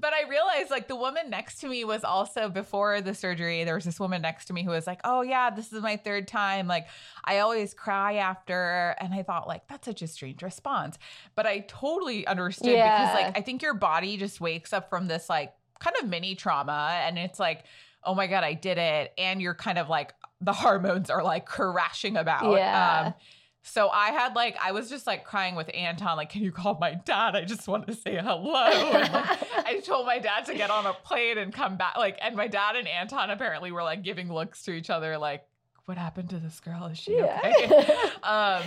[0.00, 3.64] But I realized like the woman next to me was also before the surgery.
[3.64, 5.96] There was this woman next to me who was like, "Oh yeah, this is my
[5.96, 6.66] third time.
[6.66, 6.86] Like
[7.24, 10.98] I always cry after." And I thought like that's such a strange response.
[11.34, 15.28] But I totally understood because like I think your body just wakes up from this
[15.28, 17.64] like kind of mini trauma and it's like,
[18.02, 21.44] "Oh my god, I did it." And you're kind of like the hormones are like
[21.44, 22.52] crashing about.
[22.56, 23.02] Yeah.
[23.06, 23.14] Um
[23.62, 26.78] so I had like I was just like crying with Anton, like, can you call
[26.80, 27.36] my dad?
[27.36, 28.66] I just want to say hello.
[28.66, 31.96] And, like, I told my dad to get on a plane and come back.
[31.96, 35.44] Like, and my dad and Anton apparently were like giving looks to each other, like,
[35.84, 36.86] what happened to this girl?
[36.86, 37.84] Is she okay?
[38.22, 38.62] Um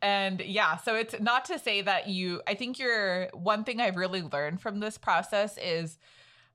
[0.00, 3.96] and yeah so it's not to say that you i think you're one thing i've
[3.96, 5.98] really learned from this process is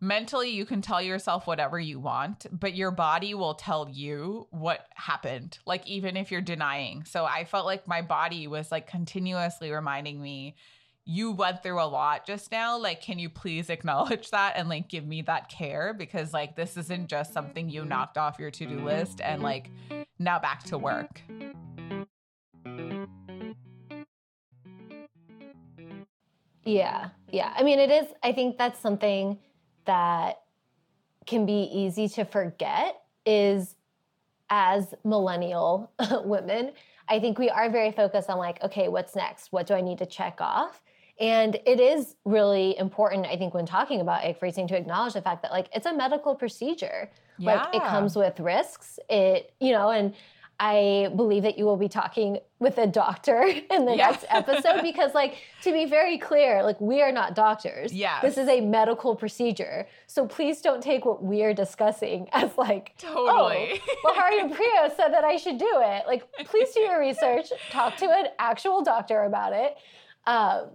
[0.04, 4.86] mentally you can tell yourself whatever you want but your body will tell you what
[4.96, 7.06] happened like even if you're denying.
[7.06, 10.56] So i felt like my body was like continuously reminding me
[11.06, 12.78] you went through a lot just now.
[12.78, 15.94] Like can you please acknowledge that and like give me that care?
[15.94, 17.90] Because like this isn't just something you mm-hmm.
[17.90, 19.70] knocked off your to-do list and like
[20.20, 21.22] now back to work.
[26.66, 27.10] Yeah.
[27.32, 27.54] Yeah.
[27.56, 29.38] I mean, it is, I think that's something
[29.86, 30.42] that
[31.26, 33.76] can be easy to forget is
[34.50, 35.92] as millennial
[36.26, 36.72] women,
[37.08, 39.52] I think we are very focused on like, okay, what's next?
[39.52, 40.82] What do I need to check off?
[41.20, 45.22] And it is really important, I think, when talking about egg freezing to acknowledge the
[45.22, 47.10] fact that like it's a medical procedure.
[47.38, 47.56] Yeah.
[47.56, 49.00] Like it comes with risks.
[49.10, 50.14] It, you know, and
[50.66, 53.42] I believe that you will be talking with a doctor
[53.76, 54.12] in the Yeah.
[54.12, 57.92] next episode because, like, to be very clear, like, we are not doctors.
[57.92, 58.22] Yes.
[58.22, 59.88] This is a medical procedure.
[60.08, 63.82] So please don't take what we are discussing as, like, Totally.
[64.06, 66.04] oh, Lahari and Priya said that I should do it.
[66.08, 69.76] Like, please do your research, talk to an actual doctor about it.
[70.26, 70.70] Um,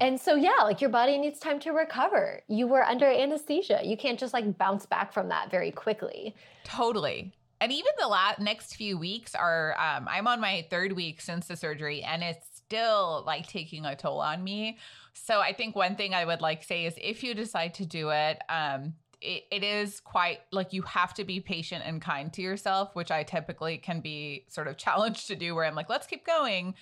[0.00, 2.40] and so, yeah, like your body needs time to recover.
[2.48, 3.80] You were under anesthesia.
[3.84, 6.34] You can't just like bounce back from that very quickly.
[6.64, 7.32] Totally.
[7.60, 11.46] And even the last next few weeks are um I'm on my third week since
[11.46, 14.78] the surgery and it's still like taking a toll on me.
[15.14, 17.86] So I think one thing I would like to say is if you decide to
[17.86, 22.32] do it, um it, it is quite like you have to be patient and kind
[22.34, 25.88] to yourself, which I typically can be sort of challenged to do where I'm like,
[25.88, 26.74] let's keep going.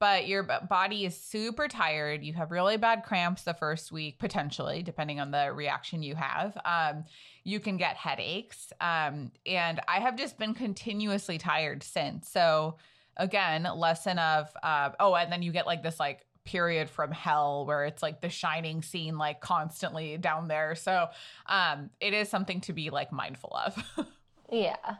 [0.00, 2.24] But your body is super tired.
[2.24, 6.58] You have really bad cramps the first week, potentially, depending on the reaction you have.
[6.64, 7.04] Um,
[7.44, 8.72] you can get headaches.
[8.80, 12.28] Um, and I have just been continuously tired since.
[12.28, 12.76] So,
[13.16, 17.64] again, lesson of, uh, oh, and then you get like this like period from hell
[17.64, 21.06] where it's like the shining scene like constantly down there so
[21.46, 24.06] um it is something to be like mindful of
[24.52, 24.96] yeah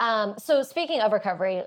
[0.00, 1.62] um so speaking of recovery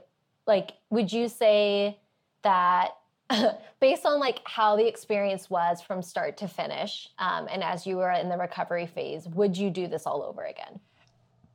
[0.46, 1.98] like would you say
[2.44, 2.90] that
[3.80, 7.98] based on like how the experience was from start to finish um, and as you
[7.98, 10.80] were in the recovery phase would you do this all over again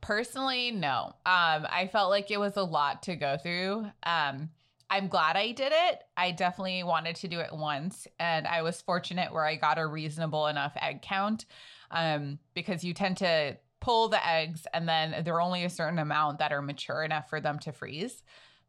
[0.01, 4.49] personally no um, i felt like it was a lot to go through um,
[4.93, 6.03] I'm glad I did it.
[6.15, 9.87] I definitely wanted to do it once, and I was fortunate where I got a
[9.87, 11.45] reasonable enough egg count
[11.89, 15.97] um, because you tend to pull the eggs, and then there are only a certain
[15.97, 18.21] amount that are mature enough for them to freeze.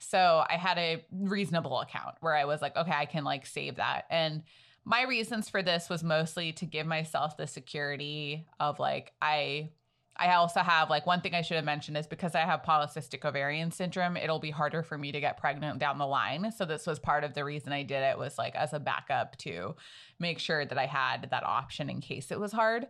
[0.05, 3.77] So I had a reasonable account where I was like, okay, I can like save
[3.77, 4.05] that.
[4.11, 4.43] And
[4.85, 9.71] my reasons for this was mostly to give myself the security of like, I
[10.17, 13.25] I also have like one thing I should have mentioned is because I have polycystic
[13.25, 16.53] ovarian syndrome, it'll be harder for me to get pregnant down the line.
[16.53, 19.37] So this was part of the reason I did it was like as a backup
[19.38, 19.75] to
[20.21, 22.87] make sure that I had that option in case it was hard.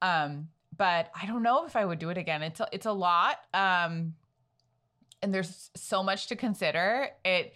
[0.00, 2.42] Um, but I don't know if I would do it again.
[2.42, 3.36] It's a, it's a lot.
[3.52, 4.14] Um,
[5.22, 7.08] and there's so much to consider.
[7.24, 7.54] It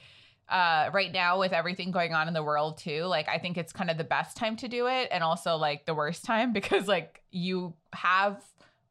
[0.48, 3.72] uh right now with everything going on in the world too like i think it's
[3.72, 6.87] kind of the best time to do it and also like the worst time because
[6.87, 8.40] like you have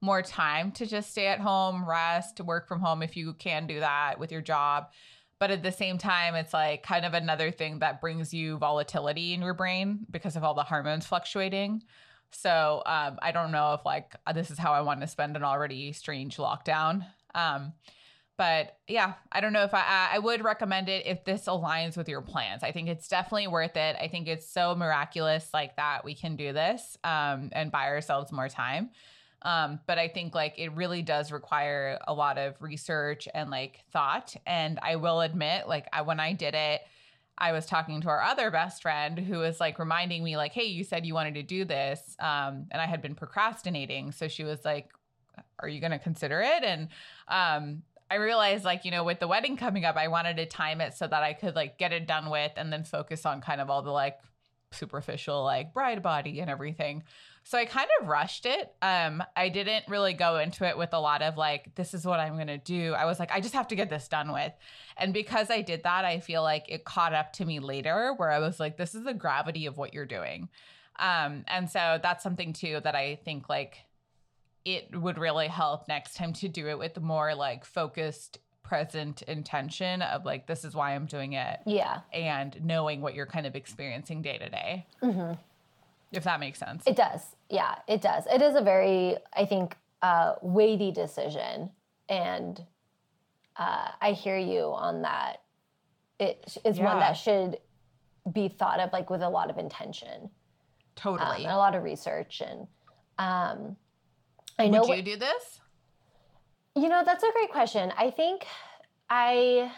[0.06, 3.80] more time to just stay at home, rest, work from home if you can do
[3.80, 4.92] that with your job.
[5.40, 9.34] But at the same time, it's like kind of another thing that brings you volatility
[9.34, 11.84] in your brain because of all the hormones fluctuating.
[12.32, 15.44] So um, I don't know if like this is how I want to spend an
[15.44, 17.06] already strange lockdown.
[17.34, 17.74] Um,
[18.38, 22.10] but yeah, I don't know if I I would recommend it if this aligns with
[22.10, 22.64] your plans.
[22.64, 23.96] I think it's definitely worth it.
[24.00, 28.32] I think it's so miraculous like that we can do this um, and buy ourselves
[28.32, 28.90] more time.
[29.42, 33.84] Um, but I think like it really does require a lot of research and like
[33.94, 34.36] thought.
[34.46, 36.82] And I will admit, like I, when I did it,
[37.38, 40.64] I was talking to our other best friend who was like reminding me, like, hey,
[40.64, 42.16] you said you wanted to do this.
[42.20, 44.12] Um, and I had been procrastinating.
[44.14, 44.90] So she was like,
[45.60, 46.64] are you going to consider it?
[46.64, 46.88] And
[47.28, 50.82] um, I realized, like, you know, with the wedding coming up, I wanted to time
[50.82, 53.60] it so that I could like get it done with and then focus on kind
[53.60, 54.20] of all the like
[54.72, 57.04] superficial, like bride body and everything.
[57.44, 58.74] So I kind of rushed it.
[58.82, 62.20] Um, I didn't really go into it with a lot of like, this is what
[62.20, 62.94] I'm going to do.
[62.94, 64.52] I was like, I just have to get this done with.
[64.98, 68.32] And because I did that, I feel like it caught up to me later where
[68.32, 70.50] I was like, this is the gravity of what you're doing.
[70.98, 73.85] Um, and so that's something too that I think like
[74.66, 80.02] it would really help next time to do it with more like focused present intention
[80.02, 83.56] of like this is why i'm doing it yeah and knowing what you're kind of
[83.56, 85.34] experiencing day to day mm-hmm
[86.16, 86.84] if that makes sense.
[86.86, 87.22] It does.
[87.50, 88.26] Yeah, it does.
[88.32, 91.70] It is a very, I think, uh, weighty decision.
[92.10, 92.62] And
[93.58, 95.42] uh, I hear you on that.
[96.20, 96.86] It is yeah.
[96.86, 97.58] one that should
[98.32, 100.30] be thought of like with a lot of intention.
[100.96, 101.46] Totally.
[101.46, 102.42] Um, a lot of research.
[102.42, 102.68] And
[103.20, 103.76] um,
[104.58, 104.82] I know.
[104.82, 105.60] Would you what, do this?
[106.76, 107.92] You know, that's a great question.
[107.98, 108.46] I think
[109.10, 109.72] I,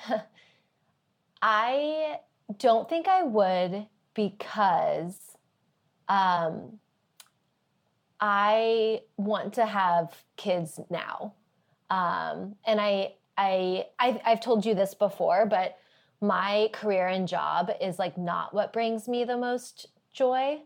[1.41, 2.19] I
[2.59, 5.37] don't think I would because
[6.07, 6.79] um,
[8.19, 11.33] I want to have kids now.
[11.89, 15.77] Um, and I, I, I, I've told you this before, but
[16.19, 20.59] my career and job is like not what brings me the most joy.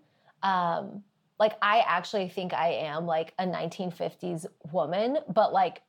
[0.43, 1.03] Um,
[1.41, 5.81] like I actually think I am like a 1950s woman, but like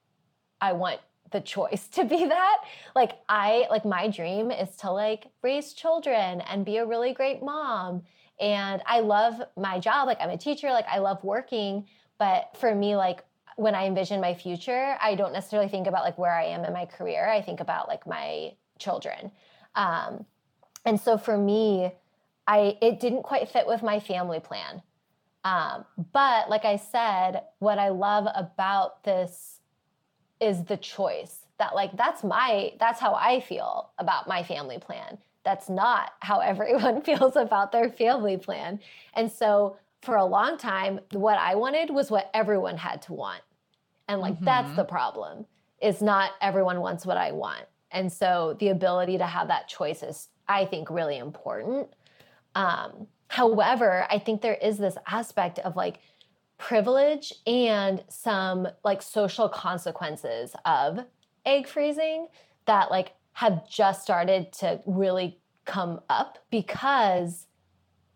[0.63, 0.99] I want
[1.31, 2.57] the choice to be that.
[2.97, 7.43] Like I like my dream is to like raise children and be a really great
[7.43, 8.03] mom
[8.41, 10.07] and I love my job.
[10.07, 11.87] Like I'm a teacher, like I love working.
[12.17, 13.23] But for me, like
[13.57, 16.73] when I envision my future, I don't necessarily think about like where I am in
[16.73, 17.29] my career.
[17.29, 19.31] I think about like my children.
[19.75, 20.25] Um,
[20.87, 21.93] and so for me,
[22.47, 24.81] I it didn't quite fit with my family plan.
[25.45, 29.61] Um, but like I said, what I love about this
[30.41, 35.19] is the choice that like that's my that's how I feel about my family plan
[35.45, 38.81] that's not how everyone feels about their family plan.
[39.15, 43.43] And so for a long time, what I wanted was what everyone had to want.
[44.09, 44.45] And like mm-hmm.
[44.45, 45.47] that's the problem.
[45.81, 47.65] Is not everyone wants what I want.
[47.91, 51.89] And so the ability to have that choice is I think really important.
[52.55, 56.01] Um, however, I think there is this aspect of like
[56.59, 61.01] privilege and some like social consequences of
[61.47, 62.29] egg freezing
[62.67, 67.47] that like have just started to really come up because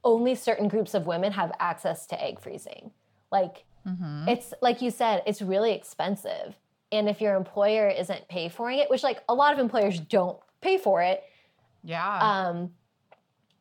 [0.05, 2.91] only certain groups of women have access to egg freezing.
[3.33, 4.29] Like mm-hmm.
[4.29, 6.59] it's like you said, it's really expensive.
[6.93, 10.39] And if your employer isn't pay for it, which like a lot of employers don't
[10.61, 11.25] pay for it.
[11.83, 12.19] Yeah.
[12.19, 12.73] Um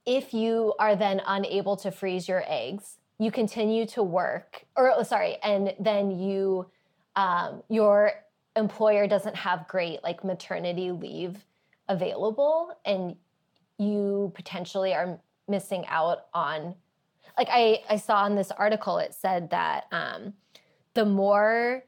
[0.05, 5.03] if you are then unable to freeze your eggs, you continue to work or oh,
[5.03, 6.67] sorry, and then you
[7.15, 8.11] um your
[8.55, 11.45] employer doesn't have great like maternity leave
[11.89, 13.15] available and
[13.77, 16.73] you potentially are missing out on
[17.37, 20.33] like i i saw in this article it said that um
[20.93, 21.83] the more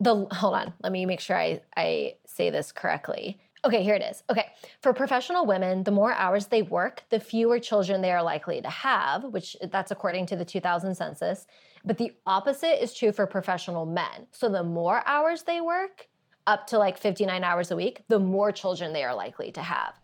[0.00, 4.02] the hold on let me make sure i i say this correctly okay here it
[4.02, 4.46] is okay
[4.80, 8.70] for professional women the more hours they work the fewer children they are likely to
[8.70, 11.46] have which that's according to the 2000 census
[11.84, 16.08] but the opposite is true for professional men so the more hours they work
[16.46, 19.94] up to like 59 hours a week the more children they are likely to have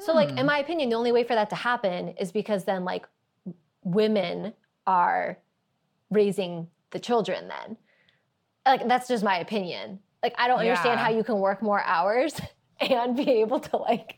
[0.00, 0.46] so, like, in hmm.
[0.46, 3.06] my opinion, the only way for that to happen is because then, like,
[3.84, 4.52] women
[4.86, 5.38] are
[6.10, 7.76] raising the children then.
[8.64, 10.00] Like, that's just my opinion.
[10.22, 10.70] Like, I don't yeah.
[10.70, 12.40] understand how you can work more hours
[12.80, 14.16] and be able to, like,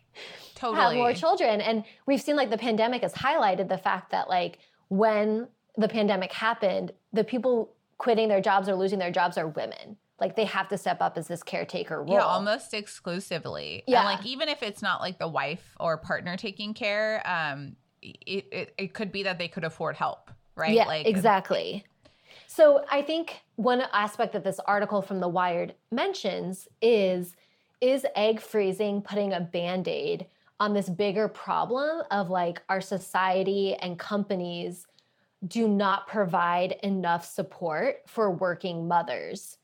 [0.55, 0.81] totally.
[0.81, 1.61] have more children.
[1.61, 6.33] And we've seen, like, the pandemic has highlighted the fact that, like, when the pandemic
[6.33, 10.68] happened, the people quitting their jobs or losing their jobs are women like they have
[10.68, 12.14] to step up as this caretaker role.
[12.14, 13.85] Yeah, almost exclusively.
[13.87, 14.01] Yeah.
[14.01, 18.47] And like even if it's not like the wife or partner taking care, um, it,
[18.51, 20.73] it, it could be that they could afford help, right?
[20.73, 21.85] Yeah, like exactly.
[22.47, 27.37] So I think one aspect that this article from The Wired mentions is
[27.81, 30.27] is egg freezing putting a band-aid
[30.61, 34.87] on this bigger problem of like our society and companies
[35.47, 39.59] do not provide enough support for working mothers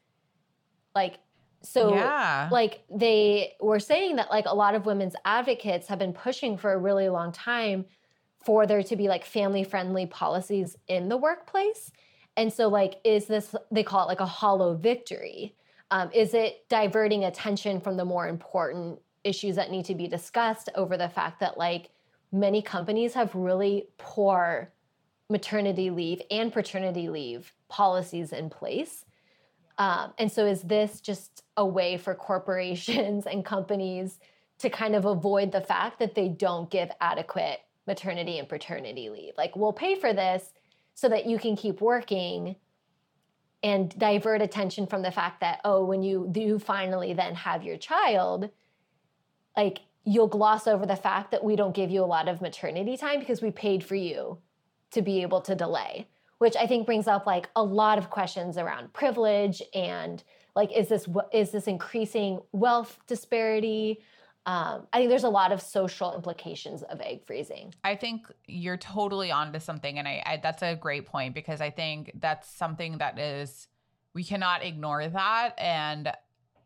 [0.95, 1.19] like,
[1.63, 2.49] so yeah.
[2.53, 6.73] like they were saying that like a lot of women's advocates have been pushing for
[6.73, 7.87] a really long time
[8.45, 11.91] for there to be like family friendly policies in the workplace.
[12.37, 15.57] And so like is this they call it like a hollow victory?
[15.95, 20.69] Um, is it diverting attention from the more important issues that need to be discussed
[20.75, 21.91] over the fact that like
[22.33, 24.73] many companies have really poor
[25.31, 29.05] maternity leave and paternity leave policies in place
[29.79, 34.19] um, and so, is this just a way for corporations and companies
[34.59, 39.35] to kind of avoid the fact that they don't give adequate maternity and paternity leave?
[39.37, 40.53] Like, we'll pay for this
[40.95, 42.57] so that you can keep working
[43.65, 47.77] and divert attention from the fact that, oh, when you do finally then have your
[47.77, 48.51] child,
[49.57, 52.97] like, you'll gloss over the fact that we don't give you a lot of maternity
[52.97, 54.39] time because we paid for you
[54.93, 56.07] to be able to delay
[56.39, 60.23] which I think brings up like a lot of questions around privilege and
[60.55, 64.01] like is this is this increasing wealth disparity?
[64.47, 67.75] Um, I think there's a lot of social implications of egg freezing.
[67.83, 71.71] I think you're totally onto something, and I, I that's a great point because I
[71.71, 73.69] think that's something that is
[74.13, 76.13] we cannot ignore that, and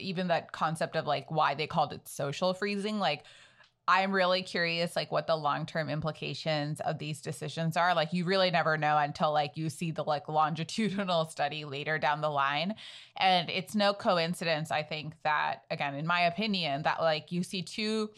[0.01, 3.23] even that concept of like why they called it social freezing, like
[3.89, 7.95] I'm really curious like what the long-term implications of these decisions are.
[7.95, 12.21] Like you really never know until like you see the like longitudinal study later down
[12.21, 12.75] the line.
[13.17, 17.63] And it's no coincidence I think that again in my opinion that like you see
[17.63, 18.11] two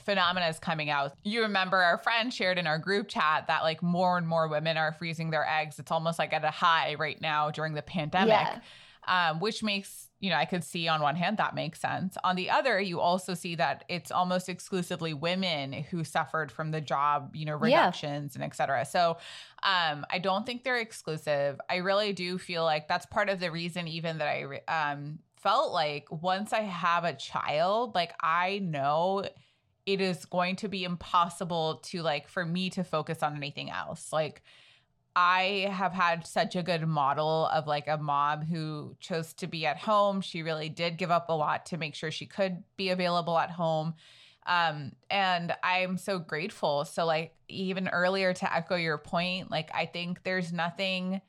[0.00, 1.12] phenomena is coming out.
[1.22, 4.76] You remember our friend shared in our group chat that like more and more women
[4.76, 5.78] are freezing their eggs.
[5.78, 8.30] It's almost like at a high right now during the pandemic.
[8.30, 8.60] Yeah
[9.06, 12.16] um, which makes you know I could see on one hand that makes sense.
[12.24, 16.80] On the other, you also see that it's almost exclusively women who suffered from the
[16.80, 18.42] job you know reductions yeah.
[18.42, 18.86] and et cetera.
[18.86, 19.18] So
[19.62, 21.60] um, I don't think they're exclusive.
[21.68, 25.74] I really do feel like that's part of the reason even that I um, felt
[25.74, 29.26] like once I have a child, like I know
[29.84, 34.10] it is going to be impossible to like for me to focus on anything else.
[34.10, 34.42] Like
[35.16, 39.64] I have had such a good model of like a mom who chose to be
[39.64, 40.20] at home.
[40.20, 43.50] She really did give up a lot to make sure she could be available at
[43.50, 43.94] home.
[44.46, 46.84] Um, and I'm so grateful.
[46.84, 51.20] So, like, even earlier to echo your point, like, I think there's nothing.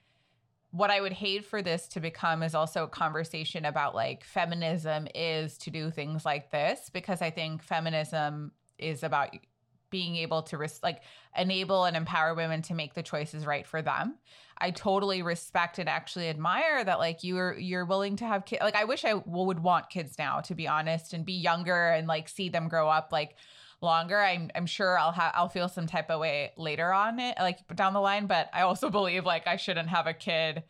[0.72, 5.08] What I would hate for this to become is also a conversation about like feminism
[5.16, 9.30] is to do things like this because I think feminism is about
[9.96, 11.04] being able to res- like
[11.38, 14.18] enable and empower women to make the choices right for them.
[14.58, 18.62] I totally respect and actually admire that like you're you're willing to have kids.
[18.62, 22.10] Like I wish I would want kids now to be honest and be younger and
[22.10, 23.38] like see them grow up like
[23.80, 24.20] longer.
[24.20, 27.66] I'm I'm sure I'll have I'll feel some type of way later on it like
[27.74, 30.64] down the line, but I also believe like I shouldn't have a kid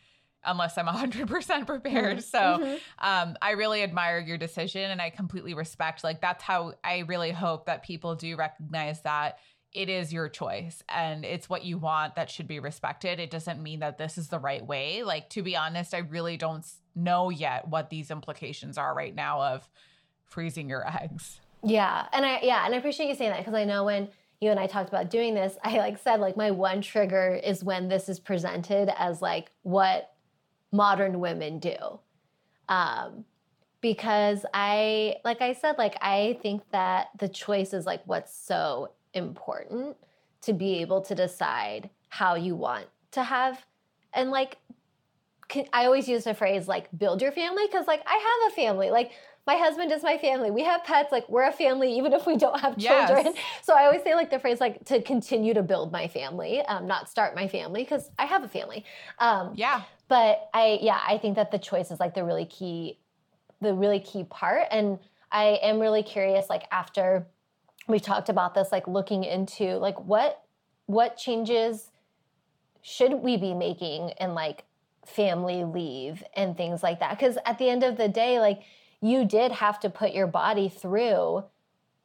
[0.46, 2.18] unless I'm 100% prepared.
[2.18, 2.20] Mm-hmm.
[2.20, 2.80] So Mhm.
[3.00, 6.04] um, I really admire your decision and I completely respect.
[6.04, 9.40] Like, that's how I really hope that people do recognize that
[9.74, 13.20] it is your choice and it's what you want that should be respected.
[13.20, 15.04] It doesn't mean that this is the right way.
[15.04, 16.66] Like, to be honest, I really don't
[16.96, 19.68] know yet what these implications are right now of
[20.24, 21.42] freezing your eggs.
[21.62, 24.08] Yeah, and I yeah, and I appreciate you saying that because I know when
[24.40, 27.64] you and I talked about doing this, I like said like my one trigger is
[27.64, 30.12] when this is presented as like what
[30.72, 32.00] modern women do.
[32.70, 33.26] Um
[33.82, 38.92] because I like I said like I think that the choice is like what's so
[39.14, 39.96] important
[40.42, 43.64] to be able to decide how you want to have
[44.14, 44.58] and like
[45.48, 48.56] can, I always use the phrase like build your family because like I have a
[48.56, 49.12] family like
[49.48, 50.50] my husband is my family.
[50.50, 53.08] We have pets like we're a family even if we don't have Yes.
[53.10, 56.62] children so I always say like the phrase like to continue to build my family
[56.62, 58.84] um, not start my family because I have a family.
[59.20, 59.82] Um, Yeah.
[60.08, 63.00] but I yeah I think that the choice is like the really key
[63.62, 64.68] the really key part.
[64.72, 65.00] And
[65.32, 67.28] I am really curious like after
[67.88, 70.42] we talked about this like looking into like what
[70.88, 71.90] what changes
[72.82, 74.64] should we be making in like
[75.06, 77.12] family leave and things like that?
[77.18, 78.62] Because at the end of the day like
[79.06, 81.44] you did have to put your body through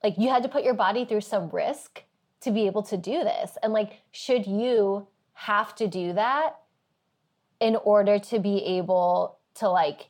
[0.03, 2.03] like you had to put your body through some risk
[2.41, 3.59] to be able to do this.
[3.63, 6.57] And like should you have to do that
[7.61, 10.09] in order to be able to like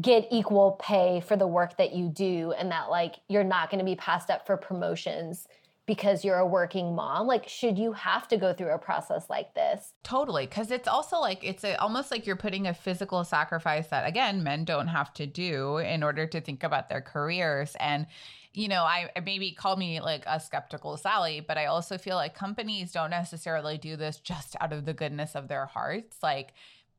[0.00, 3.78] get equal pay for the work that you do and that like you're not going
[3.78, 5.48] to be passed up for promotions
[5.86, 9.54] because you're a working mom like should you have to go through a process like
[9.54, 13.88] this Totally, because it's also like it's a, almost like you're putting a physical sacrifice
[13.88, 17.74] that again men don't have to do in order to think about their careers.
[17.80, 18.06] And
[18.52, 22.14] you know, I I maybe call me like a skeptical Sally, but I also feel
[22.14, 26.18] like companies don't necessarily do this just out of the goodness of their hearts.
[26.22, 26.54] Like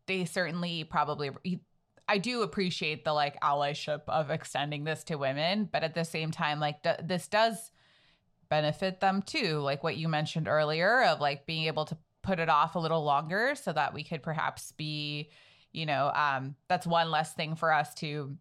[0.05, 1.31] they certainly probably.
[2.09, 6.31] I do appreciate the like allyship of extending this to women, but at the same
[6.31, 7.71] time, like d- this does
[8.49, 9.59] benefit them too.
[9.59, 13.03] Like what you mentioned earlier of like being able to put it off a little
[13.03, 15.29] longer so that we could perhaps be,
[15.71, 18.35] you know, um, that's one less thing for us to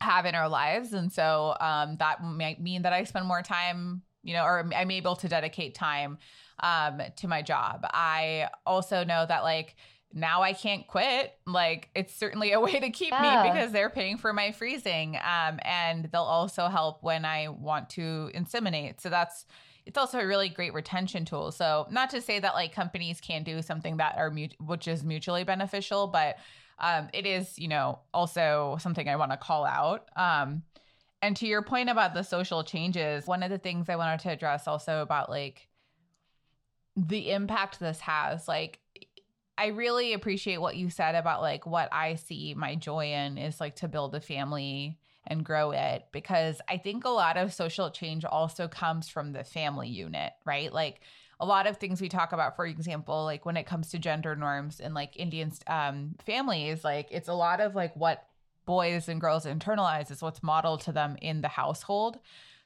[0.00, 0.92] have in our lives.
[0.92, 4.90] And so um, that might mean that I spend more time, you know, or I'm
[4.90, 6.18] able to dedicate time
[6.60, 7.80] um, to my job.
[7.84, 9.76] I also know that like,
[10.16, 11.34] now I can't quit.
[11.46, 13.42] Like it's certainly a way to keep Yeah.
[13.44, 15.16] me because they're paying for my freezing.
[15.16, 19.00] Um, and they'll also help when I want to inseminate.
[19.00, 19.44] So that's
[19.84, 21.52] it's also a really great retention tool.
[21.52, 25.04] So not to say that like companies can do something that are mut- which is
[25.04, 26.38] mutually beneficial, but
[26.78, 30.08] um, it is you know also something I want to call out.
[30.16, 30.62] Um,
[31.22, 34.30] and to your point about the social changes, one of the things I wanted to
[34.30, 35.68] address also about like
[36.96, 38.78] the impact this has, like
[39.58, 43.60] I really appreciate what you said about like what I see my joy in is
[43.60, 47.90] like to build a family and grow it because I think a lot of social
[47.90, 50.72] change also comes from the family unit, right?
[50.72, 51.00] Like
[51.40, 54.36] a lot of things we talk about, for example, like when it comes to gender
[54.36, 58.26] norms in like Indian um, families, like it's a lot of like what
[58.66, 62.18] boys and girls internalize is what's modeled to them in the household.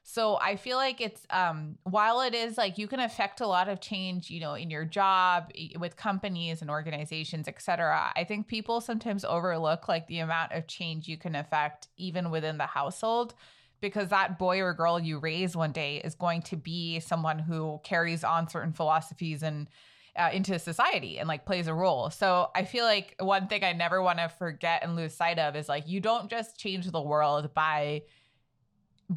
[0.03, 3.68] So I feel like it's um while it is like you can affect a lot
[3.68, 8.12] of change, you know, in your job, with companies and organizations, et cetera.
[8.16, 12.59] I think people sometimes overlook like the amount of change you can affect even within
[12.59, 13.34] the household
[13.80, 17.80] because that boy or girl you raise one day is going to be someone who
[17.82, 19.68] carries on certain philosophies and
[20.16, 22.11] uh, into society and like plays a role.
[22.11, 25.57] So I feel like one thing I never want to forget and lose sight of
[25.57, 28.03] is like you don't just change the world by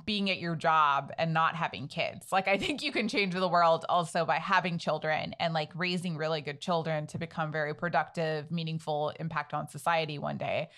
[0.06, 2.32] being at your job and not having kids.
[2.32, 6.18] Like I think you can change the world also by having children and like raising
[6.18, 10.70] really good children to become very productive, meaningful impact on society one day.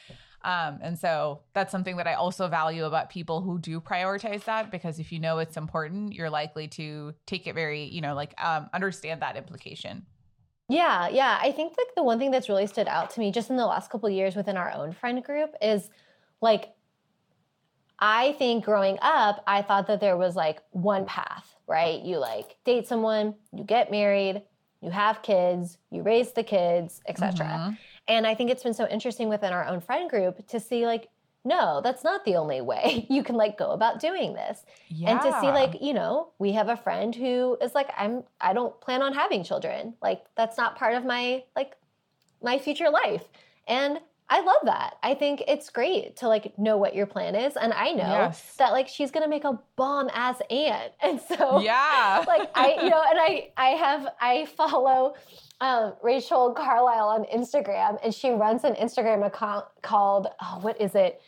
[0.43, 4.69] Um, and so that's something that I also value about people who do prioritize that
[4.69, 8.33] because if you know it's important, you're likely to take it very, you know, like
[8.37, 10.05] um, understand that implication.
[10.69, 11.39] Yeah, yeah.
[11.41, 13.65] I think like the one thing that's really stood out to me just in the
[13.65, 15.89] last couple years within our own friend group is
[16.41, 16.74] like
[17.99, 22.01] I think growing up, I thought that there was like one path, right?
[22.01, 24.41] You like date someone, you get married,
[24.81, 27.45] you have kids, you raise the kids, etc.
[27.45, 27.77] Mhm.
[28.07, 31.09] And I think it's been so interesting within our own friend group to see like
[31.47, 34.65] no, that's not the only way you can like go about doing this
[35.05, 38.51] and to see like you know we have a friend who is like i'm i
[38.51, 41.75] don't plan on having children like that's not part of my like
[42.41, 43.25] my future life
[43.67, 44.95] and I love that.
[45.03, 47.55] I think it's great to like know what your plan is.
[47.55, 48.55] And I know Yes.
[48.57, 50.93] that like she's gonna make a bomb ass aunt.
[51.01, 52.23] And so Yeah.
[52.27, 55.13] like I you know, and I I have I follow
[55.61, 60.95] um, Rachel Carlisle on Instagram and she runs an Instagram account called oh, what is
[60.95, 61.21] it?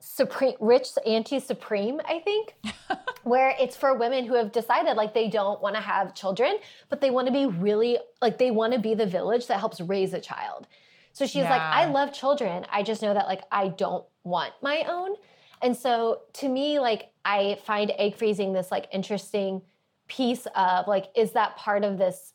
[0.00, 2.54] Supreme Rich Auntie Supreme, I think.
[3.24, 6.58] where it's for women who have decided like they don't want to have children,
[6.90, 9.80] but they want to be really like they want to be the village that helps
[9.80, 10.66] raise a child.
[11.14, 12.66] So she's like, I love children.
[12.72, 15.14] I just know that like I don't want my own.
[15.62, 19.62] And so to me, like I find egg freezing this like interesting
[20.08, 22.32] piece of like, is that part of this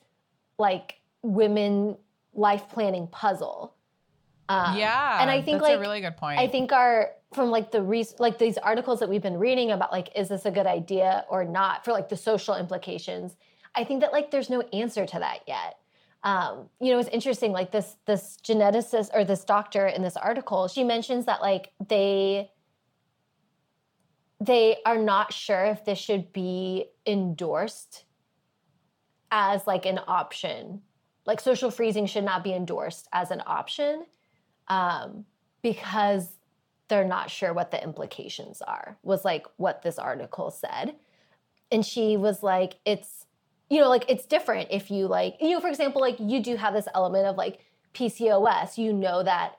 [0.57, 1.97] like women
[2.33, 3.75] life planning puzzle?
[4.47, 5.21] Um, yeah.
[5.21, 6.39] and I think that's like a really good point.
[6.39, 9.91] I think our from like the re- like these articles that we've been reading about
[9.91, 13.35] like is this a good idea or not for like the social implications.
[13.75, 15.79] I think that like there's no answer to that yet.
[16.23, 17.51] Um, you know, it's interesting.
[17.51, 22.51] Like this this geneticist or this doctor in this article, she mentions that like they
[24.41, 28.05] they are not sure if this should be endorsed
[29.31, 30.81] as like an option.
[31.25, 34.05] Like social freezing should not be endorsed as an option
[34.67, 35.25] um,
[35.61, 36.29] because
[36.87, 40.95] they're not sure what the implications are, was like what this article said.
[41.71, 43.25] And she was like, it's,
[43.69, 46.55] you know, like it's different if you like, you know, for example, like you do
[46.55, 47.59] have this element of like
[47.93, 49.55] PCOS, you know that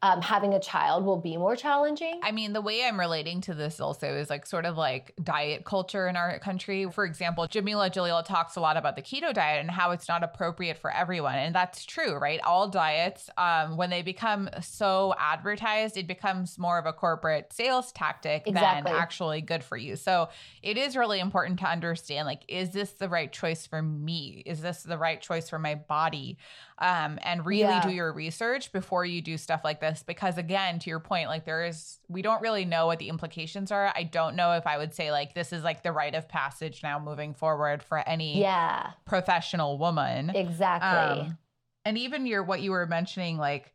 [0.00, 2.20] um, having a child will be more challenging.
[2.22, 5.64] I mean, the way I'm relating to this also is like sort of like diet
[5.64, 6.88] culture in our country.
[6.88, 10.22] For example, Jameela Jamil talks a lot about the keto diet and how it's not
[10.22, 11.34] appropriate for everyone.
[11.34, 12.40] And that's true, right?
[12.44, 17.90] All diets, um, when they become so advertised, it becomes more of a corporate sales
[17.90, 18.92] tactic Exactly.
[18.92, 19.96] than actually good for you.
[19.96, 20.28] So
[20.62, 24.44] it is really important to understand like, is this the right choice for me?
[24.46, 26.38] Is this the right choice for my body?
[26.80, 27.80] Um, and really Yeah.
[27.80, 31.44] do your research before you do stuff like this because again to your point like
[31.44, 33.92] there is we don't really know what the implications are.
[33.94, 36.82] I don't know if i would say like this is like the rite of passage
[36.82, 40.30] now moving forward for any yeah, professional woman.
[40.30, 41.22] Exactly.
[41.22, 41.38] Um,
[41.84, 43.72] and even your what you were mentioning like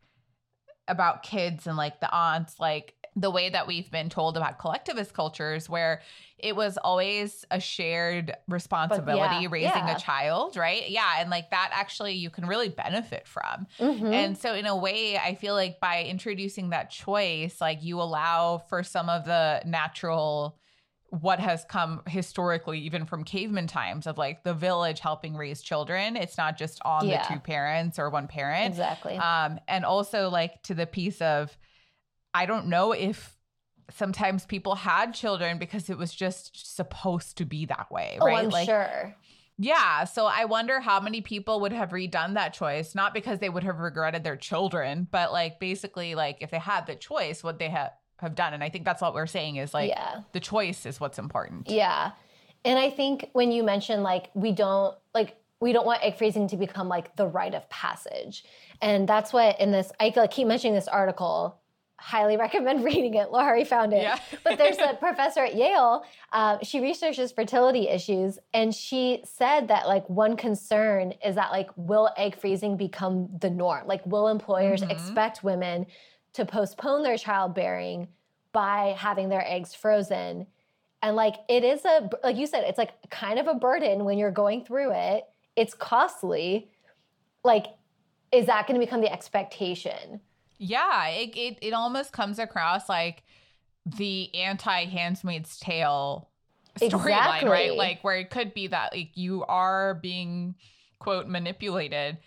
[0.86, 5.14] about kids and like the aunts like the way that we've been told about collectivist
[5.14, 6.00] cultures where
[6.38, 9.96] it was always a shared responsibility yeah, raising yeah.
[9.96, 14.12] a child right yeah and like that actually you can really benefit from Mhm.
[14.12, 18.58] and so, in a way, I feel like by introducing that choice, like you allow
[18.58, 20.58] for some of the natural,
[21.10, 26.16] what has come historically, even from caveman times, of like the village helping raise children.
[26.16, 27.22] It's not just on Yeah.
[27.28, 28.66] the two parents or one parent.
[28.66, 29.16] exactly.
[29.16, 31.56] Um, and also, like, to the piece of,
[32.34, 33.36] I don't know if
[33.90, 38.44] sometimes people had children because it was just supposed to be that way, oh, right?
[38.44, 39.14] I'm like, sure.
[39.58, 40.04] yeah.
[40.04, 43.62] So I wonder how many people would have redone that choice, not because they would
[43.62, 47.68] have regretted their children, but like basically, like if they had the choice, what they
[47.68, 48.54] have have done.
[48.54, 50.20] And I think that's what we're saying is like yeah.
[50.32, 51.68] the choice is what's important.
[51.68, 52.12] Yeah.
[52.64, 56.48] And I think when you mention like we don't like we don't want egg freezing
[56.48, 58.44] to become like the rite of passage.
[58.80, 61.60] And that's what in this I keep mentioning this article.
[62.06, 63.30] Highly recommend reading it.
[63.30, 64.02] Laurie found it.
[64.02, 64.18] Yeah.
[64.44, 66.04] but there's a professor at Yale.
[66.32, 71.70] Uh, she researches fertility issues, and she said that like one concern is that like
[71.76, 73.86] will egg freezing become the norm?
[73.86, 74.90] Like will employers Mhm.
[74.90, 75.86] expect women
[76.34, 78.08] to postpone their childbearing
[78.52, 80.46] by having their eggs frozen?
[81.02, 84.18] And like it is a like you said, it's like kind of a burden when
[84.18, 85.24] you're going through it.
[85.56, 86.68] It's costly.
[87.44, 87.66] Like,
[88.32, 90.20] is that going to become the expectation?
[90.58, 91.08] Yeah.
[91.08, 93.22] It, it, it almost comes across like
[93.86, 96.28] the anti Handmaid's Tale
[96.78, 97.50] storyline, Exactly.
[97.50, 97.76] right?
[97.76, 100.54] Like where it could be that like you are being
[100.98, 102.18] quote manipulated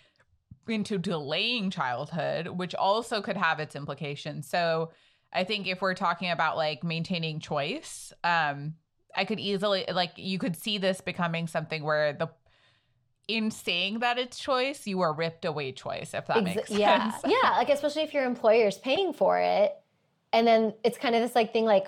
[0.68, 4.48] into delaying childhood, which also could have its implications.
[4.48, 4.90] So
[5.32, 8.74] I think if we're talking about like maintaining choice, um,
[9.14, 12.28] I could easily like you could see this becoming something where the
[13.28, 16.80] in saying that it's choice, you are ripped away choice, if that Exa- makes sense.
[16.80, 17.50] yeah, yeah.
[17.56, 19.74] Like especially if your employer's paying for it,
[20.32, 21.64] and then it's kind of this like thing.
[21.64, 21.86] Like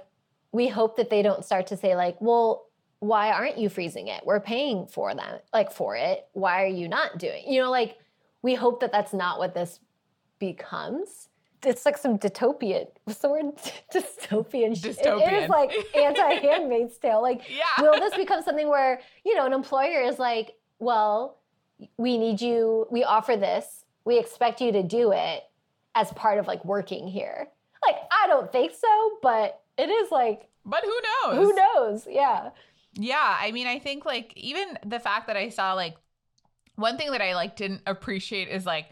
[0.52, 2.66] we hope that they don't start to say like, well,
[2.98, 4.22] why aren't you freezing it?
[4.26, 6.26] We're paying for them, like for it.
[6.34, 7.44] Why are you not doing?
[7.46, 7.96] You know, like
[8.42, 9.80] we hope that that's not what this
[10.38, 11.28] becomes.
[11.62, 12.86] It's like some dystopian.
[13.04, 13.44] What's the word?
[13.94, 14.74] Dystopian.
[14.80, 14.96] shit.
[14.98, 15.42] It Dystopian.
[15.44, 17.20] is like anti-Handmaid's Tale.
[17.20, 17.82] Like Yeah.
[17.82, 21.36] will this become something where you know an employer is like well
[21.96, 25.44] we need you we offer this we expect you to do it
[25.94, 27.48] as part of like working here.
[27.86, 31.00] Like i don't think so but it is like But who
[31.32, 31.36] knows?
[31.46, 32.06] who knows?
[32.10, 32.50] Yeah.
[32.94, 35.96] Yeah, I mean, I think like even the fact that I saw like
[36.74, 38.86] one thing that I like didn't appreciate is like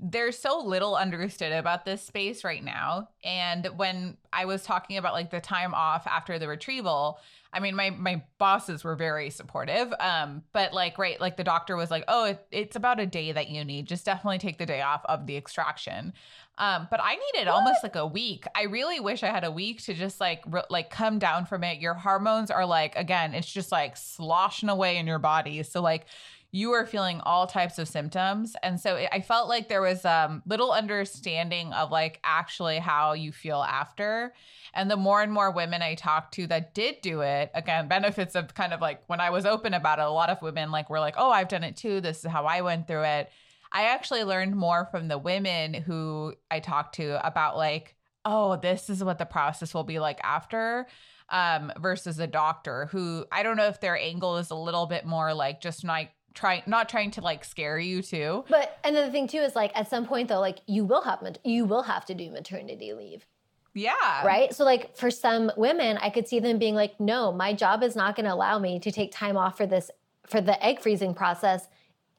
[0.00, 3.08] there's so little understood about this space right now.
[3.22, 7.20] And when I was talking about like the time off after the retrieval,
[7.52, 9.94] I mean, my my bosses were very supportive.
[10.00, 13.30] Um, but like, right, like the doctor was like, "Oh, it, it's about a day
[13.30, 13.86] that you need.
[13.86, 16.12] Just definitely take the day off of the extraction."
[16.58, 17.54] Um, but I needed what?
[17.54, 18.46] almost like a week.
[18.56, 21.62] I really wish I had a week to just like re- like come down from
[21.62, 21.78] it.
[21.78, 25.62] Your hormones are like again, it's just like sloshing away in your body.
[25.62, 26.06] So like
[26.54, 28.54] you were feeling all types of symptoms.
[28.62, 33.12] And so it, i felt like there was um little understanding of like actually how
[33.12, 34.32] you feel after.
[34.72, 38.36] And the more and more women i talked to that did do it again benefits
[38.36, 40.88] of kind of like when i was open about it a lot of women like
[40.88, 42.00] were like oh i've done it too.
[42.00, 43.30] This is how i went through it.
[43.72, 48.88] I actually learned more from the women who i talked to about like oh this
[48.88, 50.86] is what the process will be like after
[51.30, 55.06] um, versus a doctor who I don't know if their angle is a little bit
[55.06, 58.44] more like just like trying not trying to like scare you too.
[58.48, 61.22] But and another thing too is like at some point though, like you will have
[61.44, 63.26] you will have to do maternity leave.
[63.74, 64.24] Yeah.
[64.24, 64.54] Right.
[64.54, 67.96] So like for some women, I could see them being like, no, my job is
[67.96, 69.90] not going to allow me to take time off for this
[70.28, 71.66] for the egg freezing process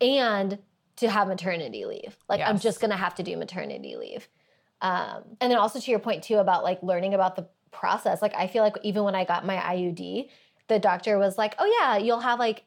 [0.02, 0.60] and
[0.98, 2.18] to have maternity leave.
[2.28, 2.50] Like yes.
[2.50, 4.28] I'm just going to have to do maternity leave.
[4.82, 8.22] Um, and then also to your point too about like learning about the process.
[8.22, 10.30] Like I feel like even when I got my IUD,
[10.68, 12.64] the doctor was like, "Oh yeah, you'll have like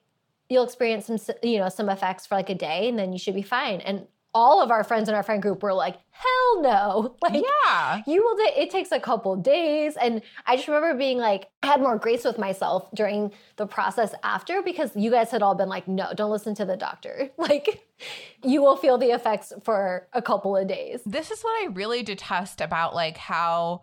[0.49, 3.34] you'll experience some you know some effects for like a day and then you should
[3.34, 3.80] be fine.
[3.80, 7.16] And all of our friends in our friend group were like hell no.
[7.22, 8.03] Like yeah.
[8.07, 9.96] you will it takes a couple days.
[9.96, 14.14] And i just remember being like i had more grace with myself during the process
[14.22, 17.30] after because you guys had all been like no don't listen to the doctor.
[17.38, 17.84] Like
[18.44, 21.01] you will feel the effects for a couple of days.
[21.07, 23.82] This is what i really detest about like how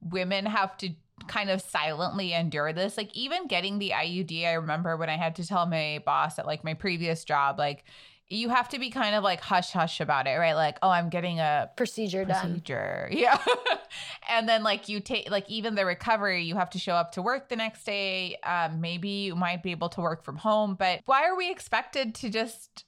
[0.00, 0.90] women have to
[1.28, 2.96] kind of silently endure this.
[2.96, 6.46] Like even getting the IUD, I remember when I had to tell my boss at
[6.46, 7.84] like my previous job, like
[8.28, 10.54] you have to be kind of like hush hush about it, right?
[10.54, 13.08] Like, oh, I'm getting a procedure, procedure.
[13.08, 13.18] done.
[13.18, 13.38] Yeah.
[14.28, 17.22] and then like you take like even the recovery, you have to show up to
[17.22, 18.36] work the next day.
[18.42, 22.14] Um, maybe you might be able to work from home, but why are we expected
[22.16, 22.84] to just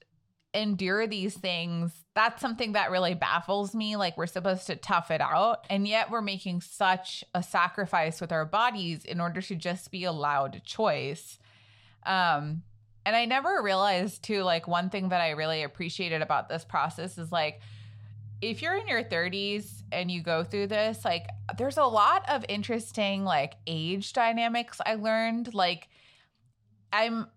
[0.53, 3.95] endure these things, that's something that really baffles me.
[3.95, 8.31] Like, we're supposed to tough it out, and yet we're making such a sacrifice with
[8.31, 11.39] our bodies in order to just be allowed choice.
[12.05, 12.63] Um,
[13.05, 17.17] and I never realized, too, like, one thing that I really appreciated about this process
[17.17, 17.61] is like,
[18.41, 21.27] if you're in your 30s and you go through this, like,
[21.57, 25.53] there's a lot of interesting, like, age dynamics I learned.
[25.53, 25.89] Like,
[26.91, 27.27] I'm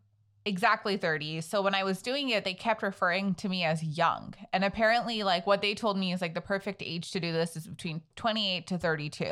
[0.44, 1.40] exactly 30.
[1.40, 4.34] So when I was doing it, they kept referring to me as young.
[4.52, 7.56] And apparently, like what they told me is like the perfect age to do this
[7.56, 9.24] is between 28 to 32.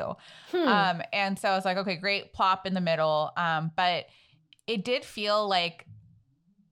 [0.50, 0.56] Hmm.
[0.56, 3.32] Um, and so I was like, okay, great, plop in the middle.
[3.36, 4.06] Um, but
[4.66, 5.86] it did feel like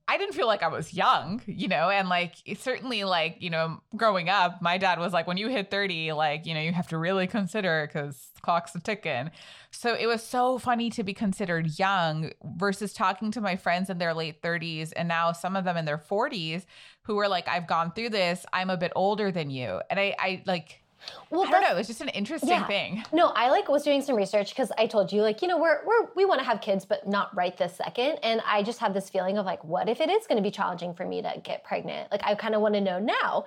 [0.09, 3.79] I didn't feel like I was young, you know, and like certainly like, you know,
[3.95, 6.87] growing up, my dad was like, when you hit 30, like, you know, you have
[6.87, 9.29] to really consider because clock's a ticking.
[9.69, 13.99] So it was so funny to be considered young versus talking to my friends in
[13.99, 16.65] their late 30s and now some of them in their 40s
[17.03, 18.47] who were like, I've gone through this.
[18.51, 19.79] I'm a bit older than you.
[19.91, 20.81] And I, I like,
[21.29, 21.77] well, I don't know.
[21.77, 22.67] It's just an interesting yeah.
[22.67, 23.03] thing.
[23.11, 25.85] No, I like was doing some research because I told you, like, you know, we're
[25.85, 28.19] we're we want to have kids, but not right this second.
[28.23, 30.51] And I just have this feeling of like, what if it is going to be
[30.51, 32.11] challenging for me to get pregnant?
[32.11, 33.45] Like, I kind of want to know now.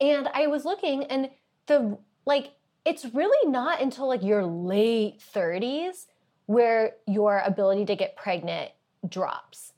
[0.00, 1.30] And I was looking, and
[1.66, 2.52] the like,
[2.84, 6.06] it's really not until like your late thirties
[6.46, 8.70] where your ability to get pregnant
[9.08, 9.72] drops.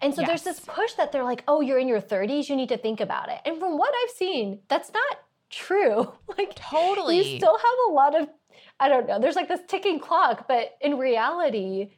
[0.00, 0.28] And so yes.
[0.28, 3.00] there's this push that they're like, oh, you're in your 30s, you need to think
[3.00, 3.38] about it.
[3.44, 5.20] And from what I've seen, that's not
[5.50, 6.12] true.
[6.36, 7.16] Like totally.
[7.16, 8.28] You still have a lot of
[8.78, 9.18] I don't know.
[9.18, 11.92] There's like this ticking clock, but in reality,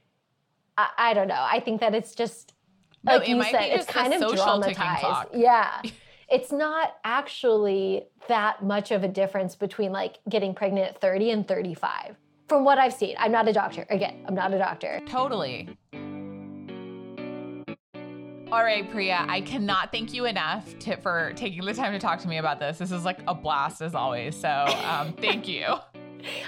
[0.76, 1.34] I, I don't know.
[1.51, 2.55] I think that it's just
[3.03, 5.30] no, like it you said, it's kind of dramatized.
[5.34, 5.82] Yeah.
[6.30, 11.49] it's not actually that much of a difference between like getting pregnant at 30 and
[11.49, 12.16] 35.
[12.49, 13.86] From what I've seen, I'm not a doctor.
[13.90, 15.01] Again, I'm not a doctor.
[15.07, 15.68] Totally.
[18.51, 22.18] All right, Priya, I cannot thank you enough to, for taking the time to talk
[22.20, 22.78] to me about this.
[22.78, 24.34] This is like a blast as always.
[24.34, 25.66] So um, thank you.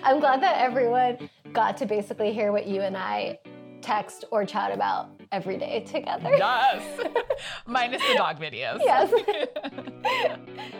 [0.03, 3.39] I'm glad that everyone got to basically hear what you and I
[3.83, 6.35] text or chat about every day together.
[6.35, 7.07] Yes.
[7.67, 8.81] Minus the dog videos.
[8.83, 9.13] Yes.